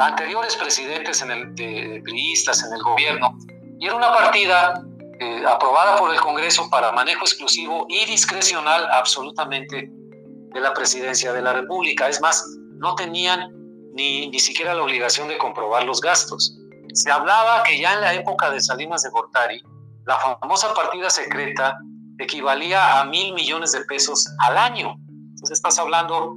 [0.00, 3.36] anteriores presidentes en el, de, priistas en el gobierno,
[3.80, 4.82] y era una partida
[5.20, 11.42] eh, aprobada por el Congreso para manejo exclusivo y discrecional absolutamente de la presidencia de
[11.42, 12.08] la República.
[12.08, 12.44] Es más,
[12.76, 13.50] no tenían
[13.94, 16.56] ni, ni siquiera la obligación de comprobar los gastos.
[16.94, 19.62] Se hablaba que ya en la época de Salinas de Gortari,
[20.06, 21.76] la famosa partida secreta
[22.18, 24.96] equivalía a mil millones de pesos al año.
[25.08, 26.36] Entonces estás hablando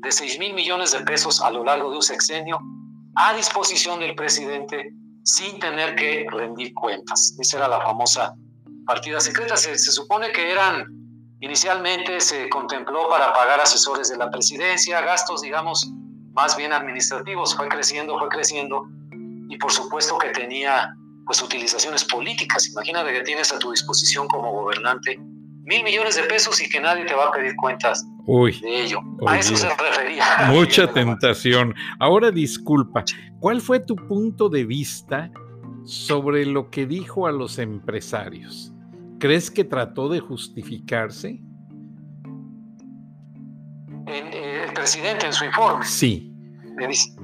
[0.00, 2.58] de seis mil millones de pesos a lo largo de un sexenio
[3.14, 4.92] a disposición del presidente
[5.24, 7.36] sin tener que rendir cuentas.
[7.38, 8.34] Esa era la famosa
[8.86, 9.56] partida secreta.
[9.56, 10.86] Se, se supone que eran,
[11.40, 15.90] inicialmente se contempló para pagar asesores de la presidencia, gastos, digamos,
[16.32, 18.86] más bien administrativos, fue creciendo, fue creciendo,
[19.48, 20.94] y por supuesto que tenía
[21.26, 22.68] pues utilizaciones políticas.
[22.68, 25.20] Imagínate que tienes a tu disposición como gobernante
[25.68, 29.00] mil millones de pesos y que nadie te va a pedir cuentas de ello.
[29.26, 30.24] a eso se refería.
[30.48, 31.74] Mucha tentación.
[32.00, 33.04] Ahora disculpa,
[33.38, 35.30] ¿cuál fue tu punto de vista
[35.84, 38.72] sobre lo que dijo a los empresarios?
[39.18, 41.40] ¿Crees que trató de justificarse?
[44.06, 45.84] El presidente en su informe.
[45.84, 46.32] Sí.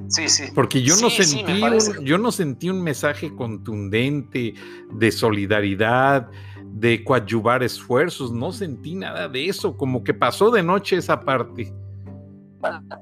[0.08, 0.44] Sí, sí.
[0.54, 4.54] Porque yo no sentí un, yo no sentí un mensaje contundente
[4.92, 6.28] de solidaridad,
[6.74, 11.72] de coadyuvar esfuerzos, no sentí nada de eso, como que pasó de noche esa parte.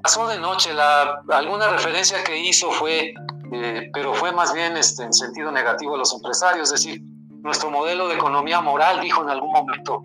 [0.02, 0.70] Pasó de noche,
[1.30, 3.14] alguna referencia que hizo fue,
[3.50, 7.02] eh, pero fue más bien este, en sentido negativo a los empresarios, es decir,
[7.42, 10.02] nuestro modelo de economía moral, dijo en algún momento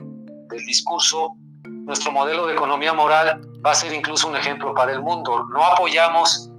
[0.49, 5.01] del discurso, nuestro modelo de economía moral va a ser incluso un ejemplo para el
[5.01, 5.45] mundo.
[5.51, 6.49] No apoyamos,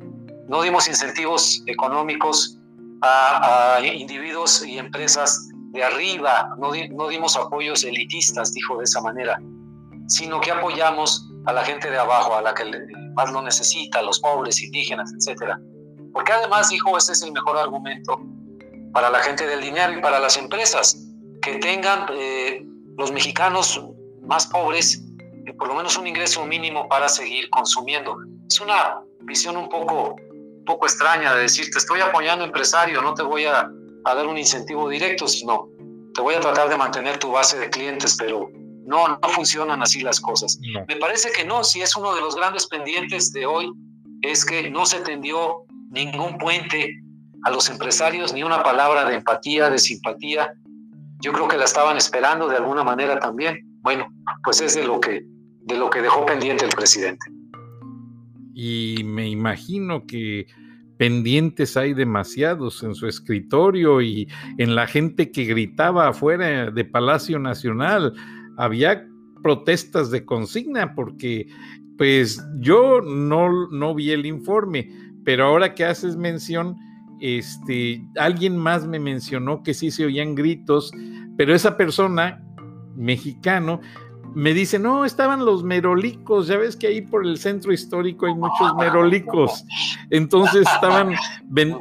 [0.47, 2.59] no dimos incentivos económicos
[3.01, 5.49] a individuos y empresas
[5.79, 9.41] de arriba, no, no dimos apoyos elitistas, dijo de esa manera,
[10.09, 12.65] sino que apoyamos a la gente de abajo, a la que
[13.15, 15.55] más lo necesita, a los pobres, indígenas, etc.
[16.13, 18.21] Porque además dijo, ese es el mejor argumento
[18.93, 20.99] para la gente del dinero y para las empresas,
[21.43, 22.67] que tengan eh,
[22.97, 23.81] los mexicanos
[24.23, 25.05] más pobres
[25.47, 28.17] eh, por lo menos un ingreso mínimo para seguir consumiendo.
[28.49, 33.15] Es una visión un poco, un poco extraña de decir, te estoy apoyando empresario, no
[33.15, 33.71] te voy a
[34.05, 35.69] a dar un incentivo directo, sino
[36.15, 38.51] te voy a tratar de mantener tu base de clientes, pero
[38.87, 40.59] no, no funcionan así las cosas.
[40.89, 43.71] Me parece que no, si es uno de los grandes pendientes de hoy,
[44.23, 47.01] es que no se tendió ningún puente
[47.45, 50.53] a los empresarios, ni una palabra de empatía, de simpatía.
[51.21, 53.61] Yo creo que la estaban esperando de alguna manera también.
[53.83, 54.09] Bueno,
[54.43, 55.23] pues es de lo que,
[55.63, 57.27] de lo que dejó pendiente el presidente.
[58.55, 60.47] Y me imagino que
[60.99, 64.29] pendientes hay demasiados en su escritorio y
[64.59, 68.13] en la gente que gritaba afuera de Palacio Nacional.
[68.59, 69.07] Había
[69.43, 71.47] protestas de consigna porque
[71.97, 74.91] pues yo no, no vi el informe,
[75.25, 76.77] pero ahora que haces mención,
[77.21, 80.93] este, alguien más me mencionó que sí se oían gritos,
[81.37, 82.45] pero esa persona,
[82.97, 83.81] mexicano,
[84.39, 88.37] me dice, no, estaban los merolicos, ya ves que ahí por el centro histórico hay
[88.37, 89.65] muchos merolicos,
[90.11, 91.17] entonces estaban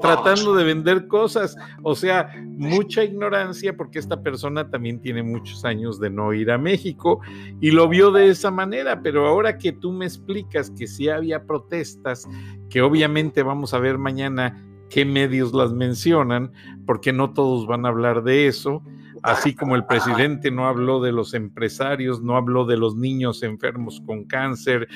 [0.01, 5.99] tratando de vender cosas, o sea, mucha ignorancia porque esta persona también tiene muchos años
[5.99, 7.21] de no ir a México
[7.61, 11.43] y lo vio de esa manera, pero ahora que tú me explicas que sí había
[11.43, 12.27] protestas,
[12.71, 16.51] que obviamente vamos a ver mañana qué medios las mencionan,
[16.87, 18.81] porque no todos van a hablar de eso,
[19.23, 24.01] así como el presidente no habló de los empresarios, no habló de los niños enfermos
[24.05, 24.87] con cáncer,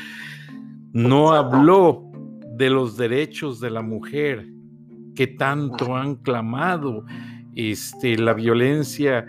[0.94, 2.12] no habló
[2.58, 4.48] de los derechos de la mujer
[5.16, 7.06] que tanto han clamado,
[7.56, 9.28] este, la violencia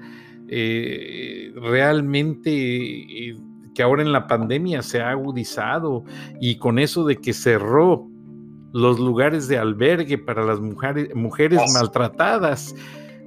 [0.48, 3.36] eh, realmente eh,
[3.74, 6.04] que ahora en la pandemia se ha agudizado
[6.40, 8.06] y con eso de que cerró
[8.72, 12.74] los lugares de albergue para las mujeres, mujeres maltratadas.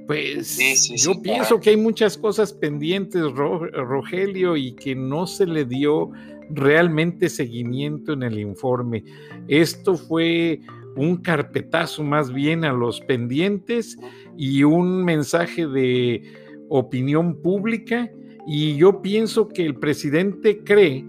[0.08, 0.58] Pues
[1.04, 6.12] yo pienso que hay muchas cosas pendientes, Rogelio, y que no se le dio
[6.50, 9.04] realmente seguimiento en el informe.
[9.48, 10.62] Esto fue
[10.96, 13.98] un carpetazo más bien a los pendientes
[14.38, 16.22] y un mensaje de
[16.70, 18.10] opinión pública.
[18.48, 21.06] Y yo pienso que el presidente cree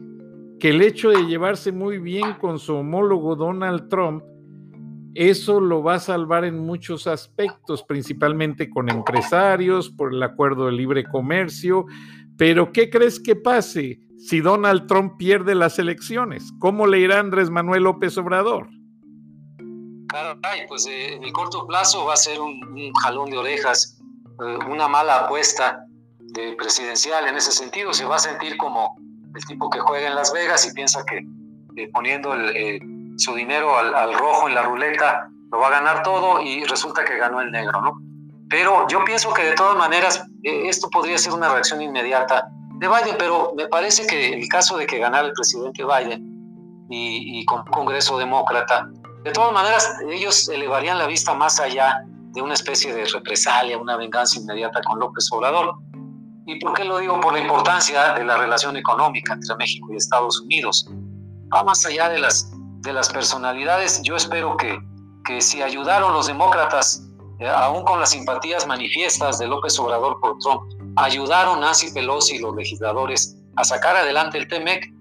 [0.59, 4.25] que el hecho de llevarse muy bien con su homólogo Donald Trump,
[5.17, 10.73] eso lo va a salvar en muchos aspectos, principalmente con empresarios, por el acuerdo de
[10.73, 11.87] libre comercio.
[12.37, 16.53] Pero, ¿qué crees que pase si Donald Trump pierde las elecciones?
[16.59, 18.69] ¿Cómo le irá Andrés Manuel López Obrador?
[20.09, 23.99] Caray, pues eh, en el corto plazo va a ser un, jalón de orejas,
[24.45, 25.85] eh, una mala apuesta
[26.19, 27.93] de presidencial en ese sentido.
[27.93, 28.97] Se va a sentir como
[29.35, 31.27] el tipo que juega en Las Vegas y piensa que
[31.93, 32.81] poniendo eh,
[33.17, 37.17] su dinero al, rojo en la ruleta lo va a ganar todo y resulta que
[37.17, 38.01] ganó el negro, ¿no?
[38.49, 42.49] Pero yo pienso que de todas maneras eh, esto podría ser una reacción inmediata
[42.79, 47.41] de Biden, pero me parece que el caso de que ganara el presidente Biden y,
[47.41, 48.89] y con un Congreso demócrata,
[49.25, 52.05] de todas maneras ellos elevarían la vista más allá
[52.37, 55.75] de una especie de represalia, una venganza inmediata con López Obrador.
[56.47, 57.19] ¿Y por qué lo digo?
[57.21, 60.87] Por la importancia de la relación económica entre México y Estados Unidos.
[61.53, 62.53] Va más allá de las,
[62.87, 64.01] de las personalidades.
[64.03, 64.79] Yo espero que,
[65.25, 67.03] que si ayudaron los demócratas,
[67.41, 70.63] eh, aún con las simpatías manifiestas de López Obrador por Trump,
[70.97, 74.93] ayudaron Nancy Pelosi y los legisladores a sacar adelante el TEMEC,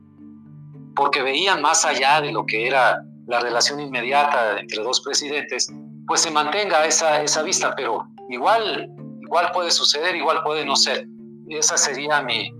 [0.95, 5.71] porque veían más allá de lo que era la relación inmediata entre dos presidentes,
[6.07, 8.89] pues se mantenga esa, esa vista, pero igual,
[9.21, 11.07] igual puede suceder, igual puede no ser.
[11.49, 12.51] Esa sería mi,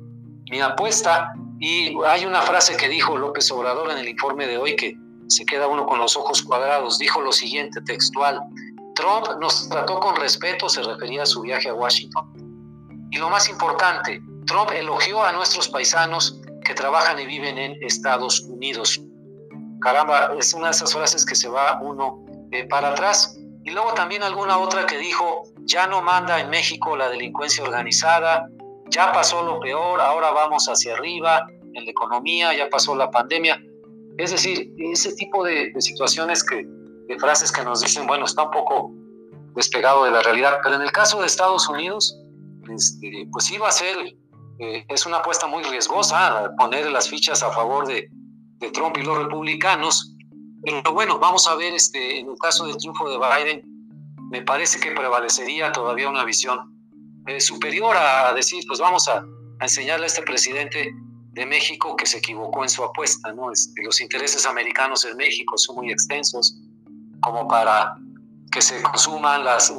[0.51, 1.33] mi apuesta.
[1.59, 4.97] Y hay una frase que dijo López Obrador en el informe de hoy que
[5.27, 6.97] se queda uno con los ojos cuadrados.
[6.97, 8.41] Dijo lo siguiente, textual.
[8.95, 12.31] Trump nos trató con respeto, se refería a su viaje a Washington.
[13.11, 18.41] Y lo más importante, Trump elogió a nuestros paisanos que trabajan y viven en Estados
[18.41, 19.01] Unidos.
[19.81, 23.37] Caramba, es una de esas frases que se va uno eh, para atrás.
[23.63, 28.47] Y luego también alguna otra que dijo, ya no manda en México la delincuencia organizada,
[28.89, 33.59] ya pasó lo peor, ahora vamos hacia arriba en la economía, ya pasó la pandemia.
[34.17, 38.51] Es decir, ese tipo de, situaciones que, de frases que nos dicen, bueno, está un
[38.51, 38.93] poco
[39.55, 42.17] despegado de la realidad, pero en el caso de Estados Unidos,
[42.73, 43.97] este, pues iba a ser,
[44.59, 48.09] eh, es una apuesta muy riesgosa poner las fichas a favor de,
[48.73, 50.15] Trump y los republicanos,
[50.63, 53.61] pero bueno, vamos a ver, este, en el caso del triunfo de Biden,
[54.31, 56.75] me parece que prevalecería todavía una visión
[57.27, 59.23] eh, superior a decir, pues vamos a,
[59.61, 60.93] enseñarle a este presidente
[61.35, 63.51] de México que se equivocó en su apuesta, ¿no?
[63.51, 66.57] Este, los intereses americanos en México son muy extensos
[67.19, 67.97] como para
[68.51, 69.69] que se consuman las,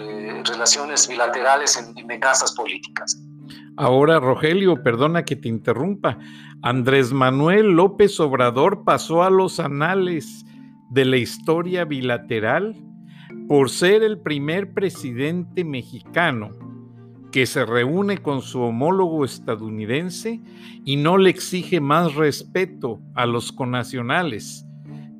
[0.00, 2.20] eh, relaciones bilaterales en, en
[2.56, 3.16] políticas.
[3.76, 6.18] Ahora, Rogelio, perdona que te interrumpa.
[6.62, 10.44] Andrés Manuel López Obrador pasó a los anales
[10.90, 12.74] de la historia bilateral
[13.46, 16.73] por ser el primer presidente mexicano
[17.34, 20.40] que se reúne con su homólogo estadounidense
[20.84, 24.64] y no le exige más respeto a los conacionales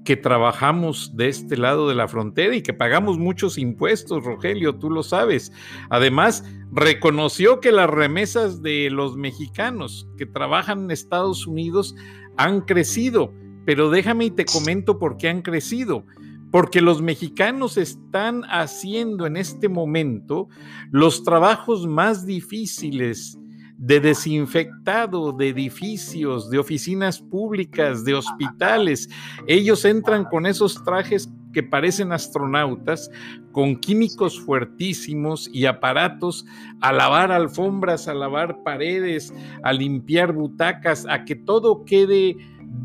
[0.05, 4.91] que trabajamos de este lado de la frontera y que pagamos muchos impuestos, Rogelio, tú
[4.91, 5.51] lo sabes.
[5.91, 11.97] Además, reconoció que las remesas de los mexicanos que trabajan en Estados Unidos
[12.37, 13.35] han crecido,
[13.67, 16.07] pero déjame y te comento por qué han crecido
[16.55, 20.49] porque los mexicanos están haciendo en este momento
[20.93, 23.37] los trabajos más difíciles
[23.77, 29.09] de desinfectado de edificios, de oficinas públicas, de hospitales.
[29.49, 33.11] Ellos entran con esos trajes que parecen astronautas,
[33.51, 36.47] con químicos fuertísimos y aparatos
[36.81, 39.35] a lavar alfombras, a lavar paredes,
[39.65, 42.37] a limpiar butacas, a que todo quede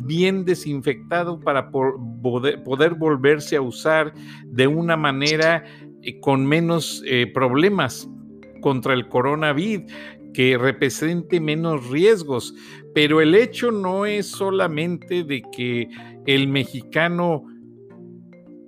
[0.06, 4.14] bien desinfectado para poder, volverse a usar
[4.46, 5.64] de una manera
[6.02, 8.10] eh, con menos eh, problemas
[8.62, 9.92] contra el coronavirus,
[10.34, 12.54] que represente menos riesgos.
[12.94, 15.88] Pero el hecho no es solamente de que
[16.26, 17.46] el mexicano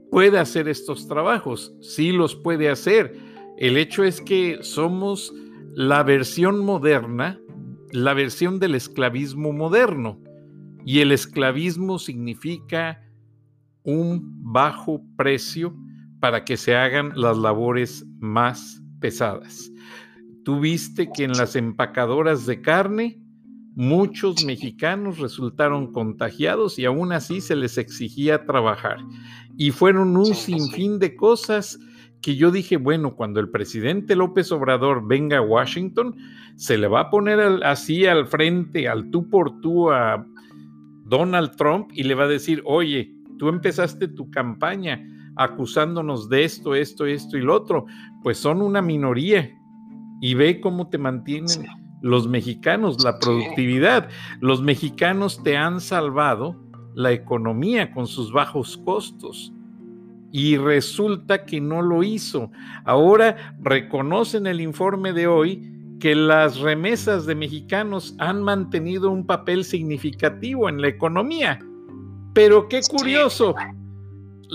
[0.10, 3.16] pueda hacer estos trabajos, sí los puede hacer.
[3.58, 5.34] El hecho es que somos
[5.74, 7.40] la versión moderna,
[7.92, 10.20] la versión del esclavismo moderno.
[10.86, 13.02] Y el esclavismo significa
[13.84, 14.22] un
[14.52, 15.76] bajo precio
[16.20, 19.72] para que se hagan las labores más pesadas.
[20.44, 23.20] Tú viste que en las empacadoras de carne
[23.74, 28.98] muchos mexicanos resultaron contagiados y aún así se les exigía trabajar.
[29.58, 31.80] Y fueron un sinfín de cosas
[32.22, 36.16] que yo dije, bueno, cuando el presidente López Obrador venga a Washington,
[36.56, 40.26] se le va a poner así al frente, al tú por tú a
[41.12, 45.06] Donald Trump y le va a decir, oye, tú empezaste tu campaña
[45.36, 47.86] acusándonos de esto, esto, esto y lo otro,
[48.24, 49.52] pues son una minoría
[50.22, 51.68] y ve cómo te mantienen
[52.02, 54.08] los mexicanos, la productividad.
[54.40, 56.56] Los mexicanos te han salvado
[56.96, 59.54] la economía con sus bajos costos.
[60.32, 62.52] Y resulta que no lo hizo.
[62.86, 65.72] Ahora reconocen el informe de hoy
[66.02, 71.60] que las remesas de mexicanos han mantenido un papel significativo en la economía.
[72.34, 73.54] Pero qué curioso,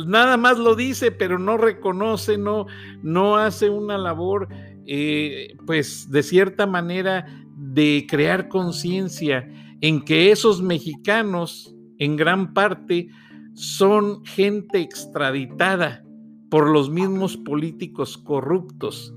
[0.07, 2.67] nada más lo dice, pero no reconoce, no,
[3.03, 4.49] no hace una labor,
[4.87, 7.27] eh, pues de cierta manera,
[7.57, 9.49] de crear conciencia
[9.81, 13.09] en que esos mexicanos, en gran parte,
[13.55, 16.03] son gente extraditada
[16.51, 19.15] por los mismos políticos corruptos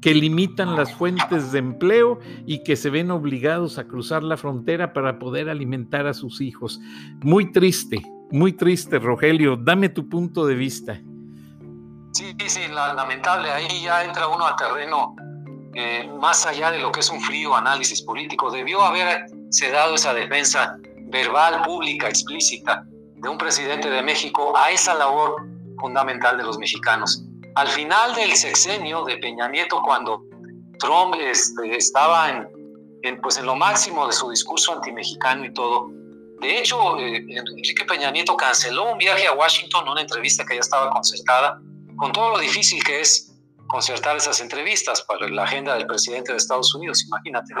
[0.00, 4.92] que limitan las fuentes de empleo y que se ven obligados a cruzar la frontera
[4.92, 6.80] para poder alimentar a sus hijos.
[7.22, 9.56] Muy triste, muy triste, Rogelio.
[9.56, 11.00] Dame tu punto de vista.
[12.12, 13.50] Sí, sí, lamentable.
[13.50, 15.14] Ahí ya entra uno al terreno
[15.74, 18.50] eh, más allá de lo que es un frío análisis político.
[18.50, 20.76] Debió haberse dado esa defensa
[21.10, 22.84] verbal, pública, explícita
[23.16, 25.36] de un presidente de México a esa labor
[25.78, 27.24] fundamental de los mexicanos
[27.54, 30.22] al final del sexenio de Peña Nieto, cuando
[30.78, 35.90] Trump este, estaba en, pues en lo máximo de su discurso antimexicano y todo,
[36.40, 40.60] de hecho, eh, Enrique Peña Nieto canceló un viaje a Washington, una entrevista que ya
[40.60, 41.60] estaba concertada,
[41.96, 43.30] con todo lo difícil que es
[43.66, 47.54] concertar esas entrevistas para la agenda del presidente de Estados Unidos, imagínate.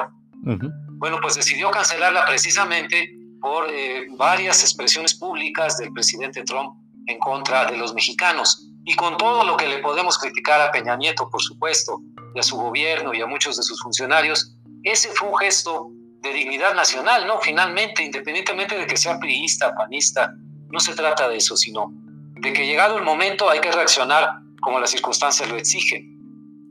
[0.98, 6.74] Bueno, pues decidió cancelarla precisamente por eh, varias expresiones públicas del presidente Trump
[7.06, 8.69] en contra de los mexicanos.
[8.90, 12.00] Y con todo lo que le podemos criticar a Peña Nieto, por supuesto,
[12.34, 16.32] y a su gobierno y a muchos de sus funcionarios, ese fue un gesto de
[16.32, 17.38] dignidad nacional, ¿no?
[17.38, 20.32] Finalmente, independientemente de que sea priista, panista,
[20.70, 21.92] no se trata de eso, sino
[22.40, 24.28] de que llegado el momento hay que reaccionar
[24.60, 26.18] como las circunstancias lo exigen.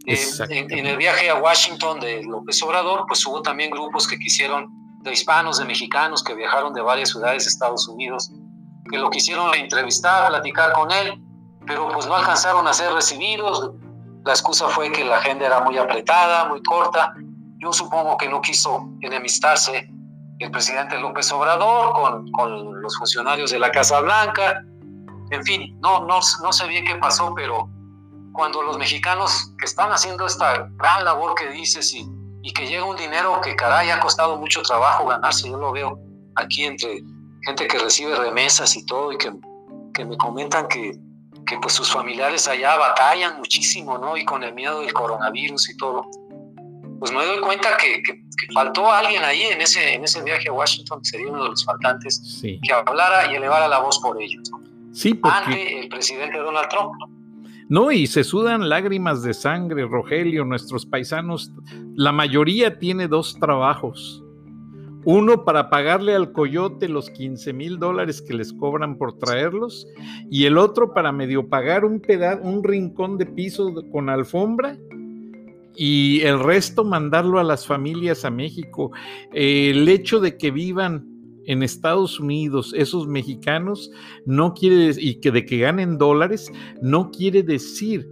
[0.05, 4.67] en, en, el viaje a Washington de López Obrador, pues hubo también grupos que quisieron,
[5.03, 8.29] de hispanos, de mexicanos, que viajaron de varias ciudades de Estados Unidos,
[8.91, 11.17] que lo quisieron entrevistar, platicar con él,
[11.69, 13.71] pero pues no alcanzaron a ser recibidos.
[14.25, 17.13] La excusa fue que la agenda era muy apretada, muy corta.
[17.59, 19.87] Yo supongo que no quiso enemistarse
[20.39, 24.63] el presidente López Obrador con, con los funcionarios de la Casa Blanca.
[25.29, 27.69] En fin, no, no, no sé bien qué pasó, pero
[28.33, 32.03] cuando los mexicanos que están haciendo esta gran labor que dices y,
[32.41, 35.99] y que llega un dinero que caray ha costado mucho trabajo ganarse, yo lo veo
[36.35, 37.03] aquí entre
[37.45, 39.31] gente que recibe remesas y todo y que,
[39.93, 40.99] que me comentan que
[41.49, 44.15] que pues sus familiares allá batallan muchísimo, ¿no?
[44.15, 46.05] Y con el miedo del coronavirus y todo.
[46.99, 48.21] Pues me doy cuenta que, que,
[48.53, 52.41] faltó alguien ahí en ese, en ese viaje a Washington, sería uno de los faltantes,
[52.41, 54.49] que hablara y elevara la voz por ellos.
[54.91, 55.37] Sí, porque...
[55.37, 56.93] Ante el presidente Donald Trump.
[57.67, 61.51] No, y se sudan lágrimas de sangre, Rogelio, nuestros paisanos,
[61.95, 64.23] la mayoría tiene dos trabajos.
[65.05, 69.87] Uno para pagarle al coyote los 15 mil dólares que les cobran por traerlos
[70.29, 74.77] y el otro para medio pagar un, pedazo, un rincón de piso con alfombra
[75.75, 78.91] y el resto mandarlo a las familias a México.
[79.31, 81.07] el hecho de que vivan
[81.45, 83.89] en Estados Unidos esos mexicanos
[84.25, 88.11] no quiere y que de que ganen dólares no quiere decir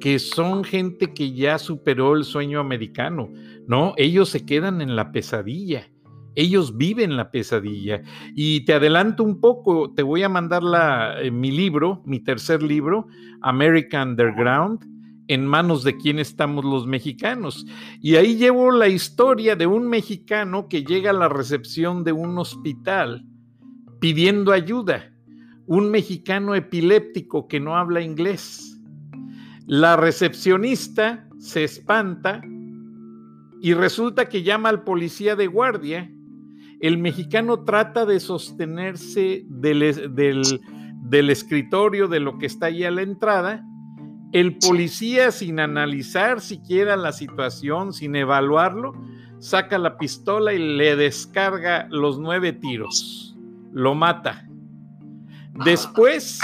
[0.00, 3.32] que son gente que ya superó el sueño americano,
[3.66, 5.90] no, ellos se quedan en la pesadilla.
[6.36, 8.02] Ellos viven la pesadilla.
[8.34, 12.62] Y te adelanto un poco, te voy a mandar la, eh, mi libro, mi tercer
[12.62, 13.08] libro,
[13.40, 14.84] American Underground,
[15.28, 17.66] en manos de quién estamos los mexicanos.
[18.00, 22.38] Y ahí llevo la historia de un mexicano que llega a la recepción de un
[22.38, 23.24] hospital
[23.98, 25.12] pidiendo ayuda,
[25.66, 28.78] un mexicano epiléptico que no habla inglés.
[29.66, 32.40] La recepcionista se espanta
[33.60, 36.10] y resulta que llama al policía de guardia.
[36.80, 43.02] El mexicano trata de sostenerse del, del, escritorio de lo que está ahí a la
[43.02, 43.64] entrada
[44.32, 48.92] el policía, sin analizar siquiera la situación, sin evaluarlo,
[49.38, 53.36] saca la pistola y le descarga los nueve tiros.
[53.72, 54.46] Lo mata.
[55.64, 56.40] Después,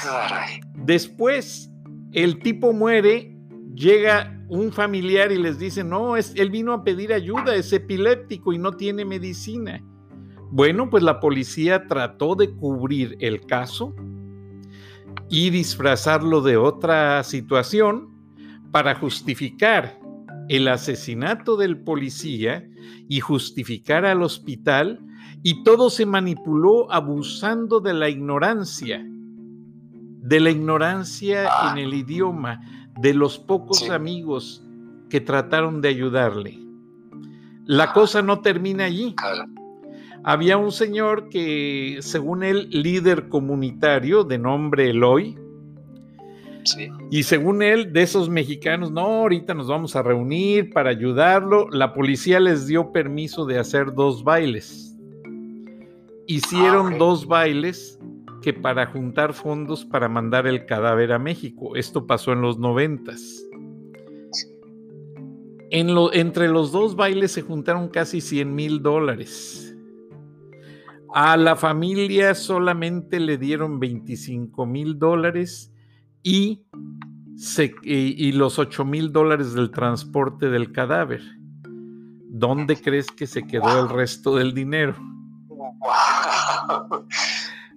[0.74, 1.70] después,
[2.12, 3.36] el tipo muere,
[3.74, 8.52] llega un familiar y les dice, no, es, él vino a pedir ayuda, es epiléptico
[8.52, 9.82] y no tiene medicina.
[10.52, 13.92] Bueno, pues la policía trató de cubrir el caso,
[15.32, 18.10] y disfrazarlo de otra situación
[18.70, 19.98] para justificar
[20.50, 22.68] el asesinato del policía
[23.08, 25.00] y justificar al hospital
[25.42, 31.72] y todo se manipuló abusando de la ignorancia, de la ignorancia ah.
[31.72, 32.60] en el idioma,
[33.00, 34.62] de los pocos amigos
[35.08, 36.58] que trataron de ayudarle.
[37.64, 37.92] La ah.
[37.94, 39.14] cosa no termina allí
[40.24, 45.36] había un señor que, según él, líder comunitario de nombre Eloy,
[47.10, 51.68] Y según él, de esos mexicanos, no, ahorita nos vamos a reunir para ayudarlo.
[51.70, 54.96] La policía les dio permiso de hacer dos bailes.
[56.28, 57.98] Hicieron ah, dos bailes
[58.42, 61.74] que para juntar fondos para mandar el cadáver a México.
[61.74, 63.44] Esto pasó en los noventas.
[65.70, 69.71] En lo, entre los dos bailes se juntaron casi 100 mil dólares.
[71.14, 75.72] A la familia solamente le dieron 25 mil dólares
[76.22, 76.64] y,
[77.82, 81.22] y, los 8 mil dólares del transporte del cadáver.
[82.28, 84.96] ¿Dónde crees que se quedó el resto del dinero?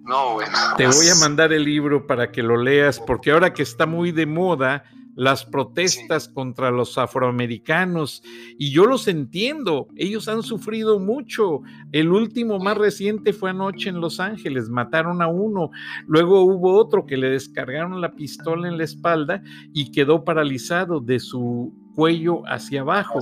[0.06, 0.56] No, bueno.
[0.76, 4.12] Te voy a mandar el libro para que lo leas, porque ahora que está muy
[4.12, 4.84] de moda
[5.16, 8.22] las protestas contra los afroamericanos
[8.58, 11.62] y yo los entiendo, ellos han sufrido mucho.
[11.90, 15.70] El último más reciente fue anoche en Los Ángeles, mataron a uno,
[16.06, 19.42] luego hubo otro que le descargaron la pistola en la espalda
[19.72, 23.18] y quedó paralizado de su cuello hacia abajo.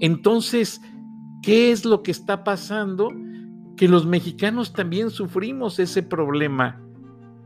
[0.00, 0.82] Entonces,
[1.42, 3.08] ¿qué es lo que está pasando?
[3.76, 6.78] Que los mexicanos también sufrimos ese problema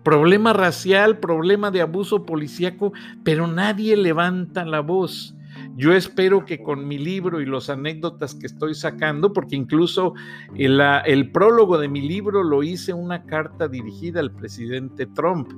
[0.07, 2.93] problema racial, problema de abuso policíaco,
[3.25, 5.35] pero nadie levanta la voz.
[5.75, 10.15] Yo espero que con mi libro y los anécdotas que estoy sacando, porque incluso
[10.55, 15.51] el, el prólogo de mi libro lo hice una carta dirigida al presidente Trump,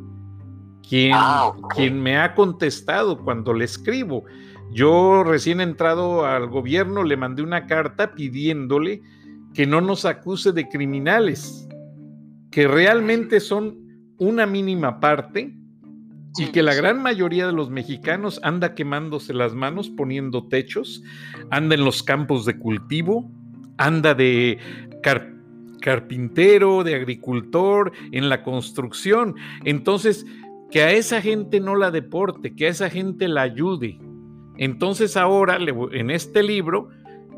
[0.89, 4.25] quien, ah, quien me ha contestado cuando le escribo.
[4.73, 9.03] Yo recién entrado al gobierno le mandé una carta pidiéndole
[9.53, 11.69] que no nos acuse de criminales,
[12.51, 13.88] que realmente son
[14.19, 15.55] una mínima parte
[16.37, 21.03] y que la gran mayoría de los mexicanos anda quemándose las manos poniendo techos,
[21.51, 23.31] anda en los campos de cultivo,
[23.77, 24.59] anda de
[25.81, 29.35] carpintero, de agricultor, en la construcción.
[29.65, 30.27] Entonces,
[30.71, 33.99] que a esa gente no la deporte, que a esa gente la ayude.
[34.59, 35.59] Entonces ahora,
[35.93, 36.89] en este libro,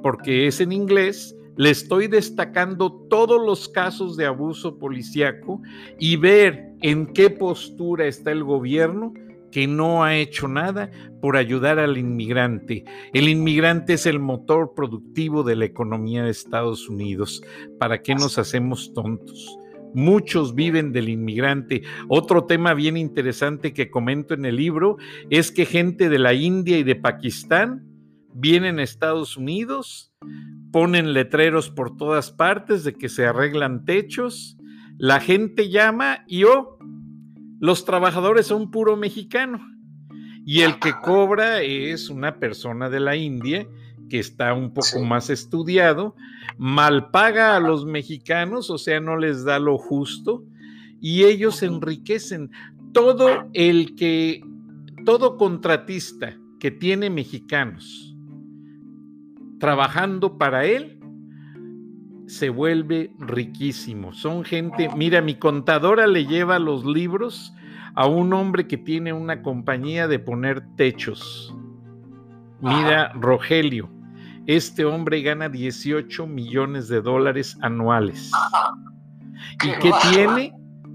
[0.03, 5.61] porque es en inglés, le estoy destacando todos los casos de abuso policíaco
[5.99, 9.13] y ver en qué postura está el gobierno
[9.51, 12.85] que no ha hecho nada por ayudar al inmigrante.
[13.13, 17.43] El inmigrante es el motor productivo de la economía de Estados Unidos.
[17.79, 19.59] ¿Para qué nos hacemos tontos?
[19.93, 21.83] Muchos viven del inmigrante.
[22.09, 24.99] Otro tema bien interesante que comento en el libro
[25.31, 27.85] es que gente de la India y de Pakistán
[28.33, 30.13] vienen a Estados Unidos
[30.71, 34.57] ponen letreros por todas partes de que se arreglan techos,
[35.01, 36.79] la gente llama y oh,
[37.59, 39.59] los trabajadores son puro mexicano.
[40.45, 43.67] Y el que cobra es una persona de la India
[44.11, 46.17] que está un poco más estudiado,
[46.59, 50.45] mal paga a los mexicanos, o sea, no les da lo justo,
[51.01, 52.51] y ellos se enriquecen.
[52.93, 54.45] Todo el que,
[55.07, 58.15] todo contratista que tiene mexicanos
[59.59, 61.00] trabajando para él,
[62.31, 64.13] se vuelve riquísimo.
[64.13, 67.53] Son gente, mira, mi contadora le lleva los libros
[67.97, 71.53] a un hombre que tiene una compañía de poner techos.
[72.61, 73.91] Mira, Rogelio,
[74.47, 78.31] este hombre gana 18 millones de dólares anuales.
[79.65, 80.53] ¿Y qué tiene?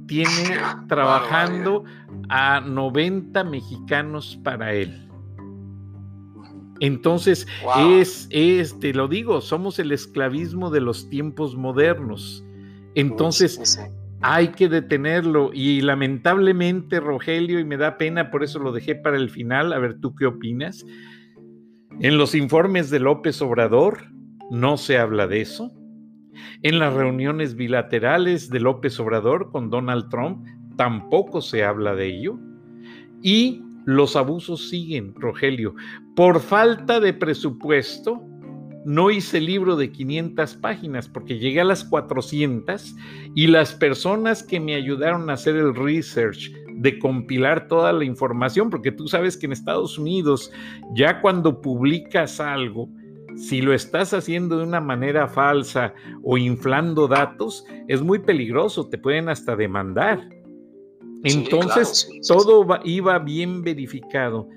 [0.08, 0.58] Tiene
[0.88, 1.84] trabajando
[2.30, 5.05] a 90 mexicanos para él.
[6.80, 7.48] Entonces,
[7.78, 12.44] es, es, te lo digo, somos el esclavismo de los tiempos modernos.
[12.96, 13.80] Entonces,
[14.22, 15.52] hay que detenerlo.
[15.54, 19.80] Y lamentablemente, Rogelio, y me da pena, por eso lo dejé para el final, a
[19.80, 20.86] ver tú qué opinas.
[22.02, 24.00] En los informes de López Obrador
[24.52, 25.72] no se habla de eso.
[26.62, 30.46] En las reuniones bilaterales de López Obrador con Donald Trump
[30.76, 32.38] tampoco se habla de ello.
[33.22, 35.76] Y los abusos siguen, Rogelio.
[36.16, 38.22] Por falta de presupuesto,
[38.86, 42.96] no hice libro de 500 páginas porque llegué a las 400
[43.34, 48.70] y las personas que me ayudaron a hacer el research de compilar toda la información,
[48.70, 50.52] porque tú sabes que en Estados Unidos
[50.94, 52.90] ya cuando publicas algo,
[53.36, 58.98] si lo estás haciendo de una manera falsa o inflando datos, es muy peligroso, te
[58.98, 60.35] pueden hasta demandar.
[61.26, 64.48] Entonces, todo iba bien verificado.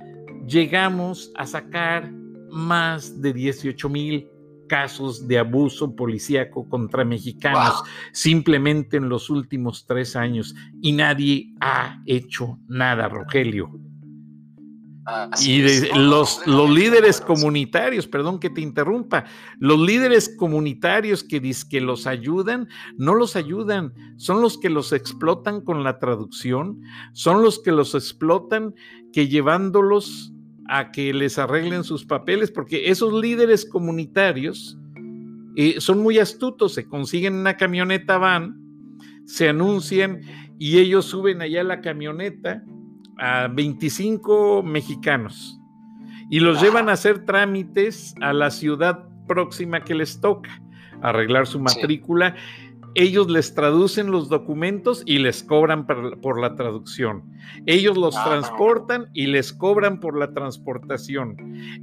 [0.46, 2.12] Llegamos a sacar
[2.50, 4.28] más de 18 mil
[4.68, 12.02] casos de abuso policíaco contra mexicanos simplemente en los últimos tres años y nadie ha
[12.06, 13.87] hecho nada, Rogelio
[15.40, 15.62] y
[15.96, 19.24] los, los líderes comunitarios, perdón que te interrumpa,
[19.58, 25.60] los líderes comunitarios que, que los ayudan, no los ayudan, son los que los explotan
[25.60, 26.80] con la traducción,
[27.12, 28.74] son los que los explotan
[29.12, 30.32] que llevándolos
[30.68, 34.78] a que les arreglen sus papeles, porque esos líderes comunitarios
[35.56, 38.60] eh, son muy astutos, se consiguen una camioneta van,
[39.24, 40.20] se anuncian
[40.58, 42.62] y ellos suben allá a la camioneta
[43.18, 45.60] a 25 mexicanos
[46.30, 50.62] y los llevan a hacer trámites a la ciudad próxima que les toca,
[51.02, 52.34] arreglar su matrícula.
[52.94, 57.22] Ellos les traducen los documentos y les cobran por, la traducción.
[57.66, 61.36] Ellos los ah, transportan y les cobran por la transportación.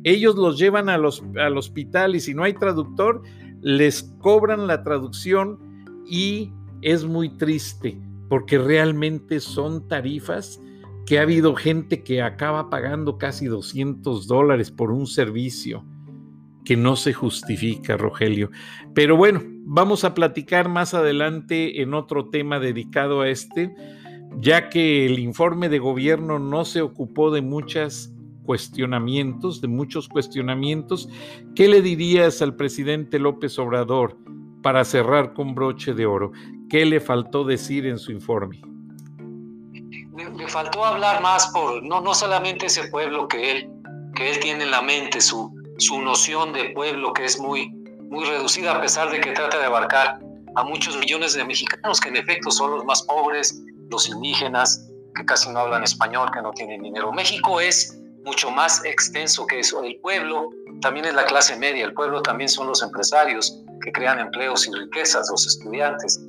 [0.04, 3.22] Ellos los llevan al hospital y si no hay traductor,
[3.62, 5.60] les cobran la traducción
[6.06, 10.60] y es muy triste porque realmente son tarifas
[11.06, 15.86] que ha habido gente que acaba pagando casi 200 dólares por un servicio
[16.64, 18.50] que no se justifica, Rogelio.
[18.94, 23.74] Pero bueno, vamos a platicar más adelante en otro tema dedicado a este,
[24.40, 28.12] ya que el informe de gobierno no se ocupó de muchos
[28.44, 31.08] cuestionamientos, de muchos cuestionamientos.
[31.56, 34.18] ¿Qué le dirías al presidente López Obrador
[34.64, 36.32] para cerrar con broche de oro?
[36.68, 38.62] ¿Qué le faltó decir en su informe?
[40.16, 43.70] Le, faltó hablar más por no, no solamente ese pueblo que él,
[44.16, 47.70] que él tiene en la mente, su, su noción de pueblo que es muy,
[48.10, 50.20] muy reducida a pesar de que trata de abarcar
[50.56, 55.26] a muchos millones de mexicanos que en efecto son los más pobres, los indígenas, que
[55.26, 57.12] casi no hablan español, que no tienen dinero.
[57.12, 59.84] México es mucho más extenso que eso.
[59.84, 60.50] El pueblo
[60.82, 64.72] también es la clase media, el pueblo también son los empresarios que crean empleos y
[64.72, 66.20] riquezas, los estudiantes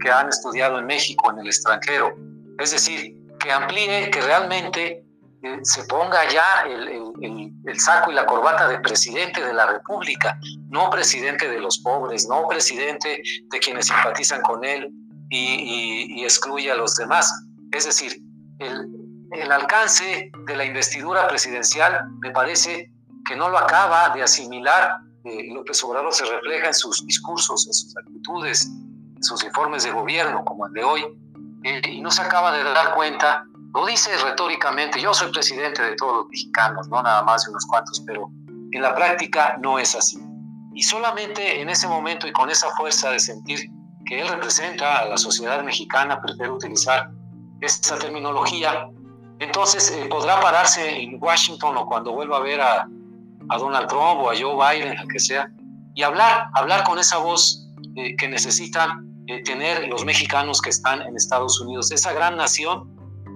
[0.00, 2.14] que han estudiado en México, en el extranjero.
[2.58, 5.04] Es decir, que amplíe, que realmente
[5.42, 10.38] eh, se ponga ya el, saco y la corbata de presidente de la República,
[10.68, 14.88] no presidente de los pobres, no presidente de quienes simpatizan con él
[15.30, 17.32] y, excluye a los demás.
[17.72, 18.20] Es decir,
[18.58, 22.92] el, alcance de la investidura presidencial me parece
[23.26, 24.98] que no lo acaba de asimilar.
[25.24, 29.90] Eh, López Obrador se refleja en sus discursos, en sus actitudes, en sus informes de
[29.90, 31.21] gobierno, como el de hoy,
[31.64, 33.44] eh, y no se acaba de dar cuenta,
[33.74, 37.64] lo dice retóricamente, yo soy presidente de todos los mexicanos, no nada más de unos
[37.66, 38.30] cuantos, pero
[38.72, 40.18] en la práctica no es así.
[40.74, 43.70] Y solamente en ese momento y con esa fuerza de sentir
[44.06, 47.10] que él representa a la sociedad mexicana, prefiero utilizar
[47.60, 48.88] esa terminología,
[49.38, 52.88] entonces eh, podrá pararse en Washington o cuando vuelva a ver a,
[53.48, 55.50] a, Donald Trump o a Joe Biden, a que sea,
[55.94, 61.02] y hablar, hablar con esa voz eh, que necesitan eh, tener los mexicanos que están
[61.02, 62.90] en Estados Unidos, esa gran nación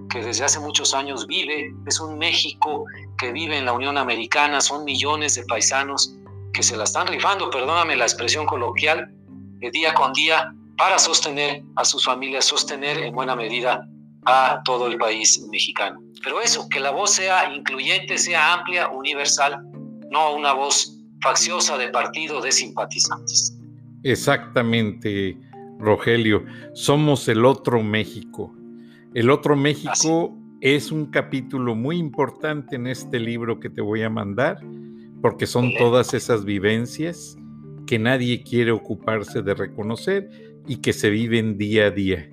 [0.09, 2.85] que desde hace muchos años vive, es un México
[3.17, 6.15] que vive en la Unión Americana, son millones de paisanos
[6.53, 9.11] que se la están rifando, perdóname la expresión coloquial,
[9.59, 13.87] de día con día para sostener a sus familias, sostener en buena medida
[14.25, 15.99] a todo el país mexicano.
[16.23, 19.63] Pero eso, que la voz sea incluyente, sea amplia, universal,
[20.11, 23.57] no una voz facciosa de partido de simpatizantes.
[24.03, 25.37] Exactamente,
[25.79, 26.43] Rogelio.
[26.73, 28.53] Somos el otro México.
[29.13, 34.09] El otro México es un capítulo muy importante en este libro que te voy a
[34.09, 34.59] mandar,
[35.21, 37.37] porque son todas esas vivencias
[37.85, 40.29] que nadie quiere ocuparse de reconocer
[40.67, 42.29] y que se viven día a día.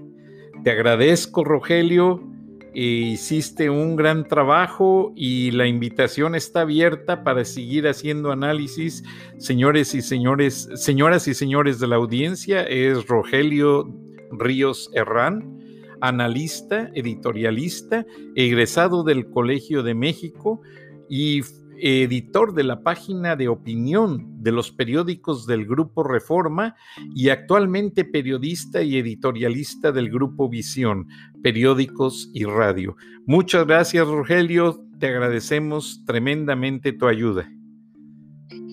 [0.63, 2.34] Te agradezco, Rogelio.
[2.77, 9.05] Hiciste un gran trabajo y la invitación está abierta para seguir haciendo análisis.
[9.39, 13.89] Señores y señores, señoras y señores de la audiencia, es Rogelio
[14.33, 15.61] Ríos Herrán,
[16.01, 20.61] analista, editorialista, egresado del Colegio de México
[21.09, 21.43] y
[21.85, 26.75] editor de la página de opinión de los periódicos del Grupo Reforma
[27.15, 31.07] y actualmente periodista y editorialista del Grupo Visión,
[31.43, 32.97] periódicos y radio.
[33.27, 34.83] Muchas gracias, Rogelio.
[34.99, 37.51] Te agradecemos tremendamente tu ayuda.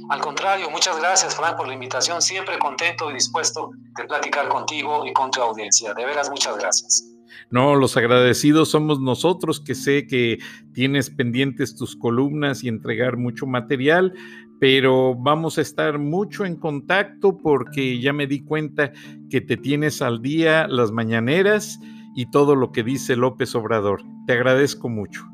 [0.10, 2.22] Al contrario, muchas gracias, Frank, por la invitación.
[2.22, 5.94] Siempre contento y dispuesto de platicar contigo y con tu audiencia.
[5.94, 7.12] De veras, muchas gracias.
[7.50, 10.40] No, los agradecidos somos nosotros que sé que
[10.74, 14.14] tienes pendientes tus columnas y entregar mucho material,
[14.60, 18.92] pero vamos a estar mucho en contacto porque ya me di cuenta
[19.30, 21.80] que te tienes al día las mañaneras
[22.16, 24.02] y todo lo que dice López Obrador.
[24.28, 25.26] Te agradezco mucho.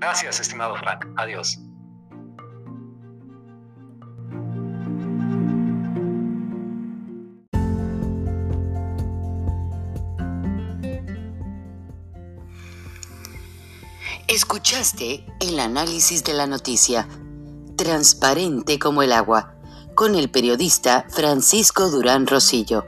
[0.00, 1.06] Gracias, estimado Frank.
[1.16, 1.65] Adiós.
[14.36, 17.08] Escuchaste el análisis de la noticia,
[17.74, 19.54] transparente como el agua,
[19.94, 22.84] con el periodista Francisco Durán Rosillo.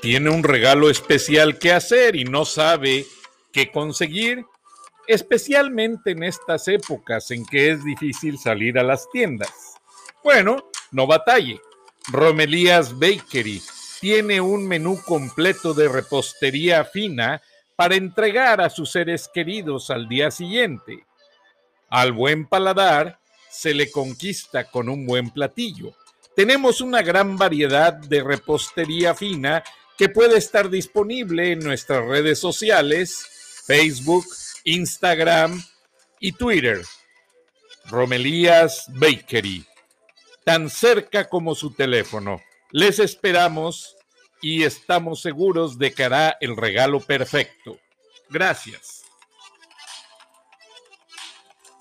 [0.00, 3.06] Tiene un regalo especial que hacer y no sabe
[3.52, 4.44] que conseguir,
[5.06, 9.74] especialmente en estas épocas en que es difícil salir a las tiendas.
[10.24, 11.60] Bueno, no batalle.
[12.08, 13.62] Romelías Bakery
[14.00, 17.40] tiene un menú completo de repostería fina
[17.76, 21.06] para entregar a sus seres queridos al día siguiente.
[21.88, 25.94] Al buen paladar se le conquista con un buen platillo.
[26.34, 29.62] Tenemos una gran variedad de repostería fina
[29.98, 33.31] que puede estar disponible en nuestras redes sociales
[33.66, 34.26] Facebook,
[34.64, 35.62] Instagram
[36.20, 36.82] y Twitter.
[37.86, 39.66] Romelías Bakery,
[40.44, 42.40] tan cerca como su teléfono.
[42.70, 43.96] Les esperamos
[44.40, 47.78] y estamos seguros de que hará el regalo perfecto.
[48.30, 49.01] Gracias.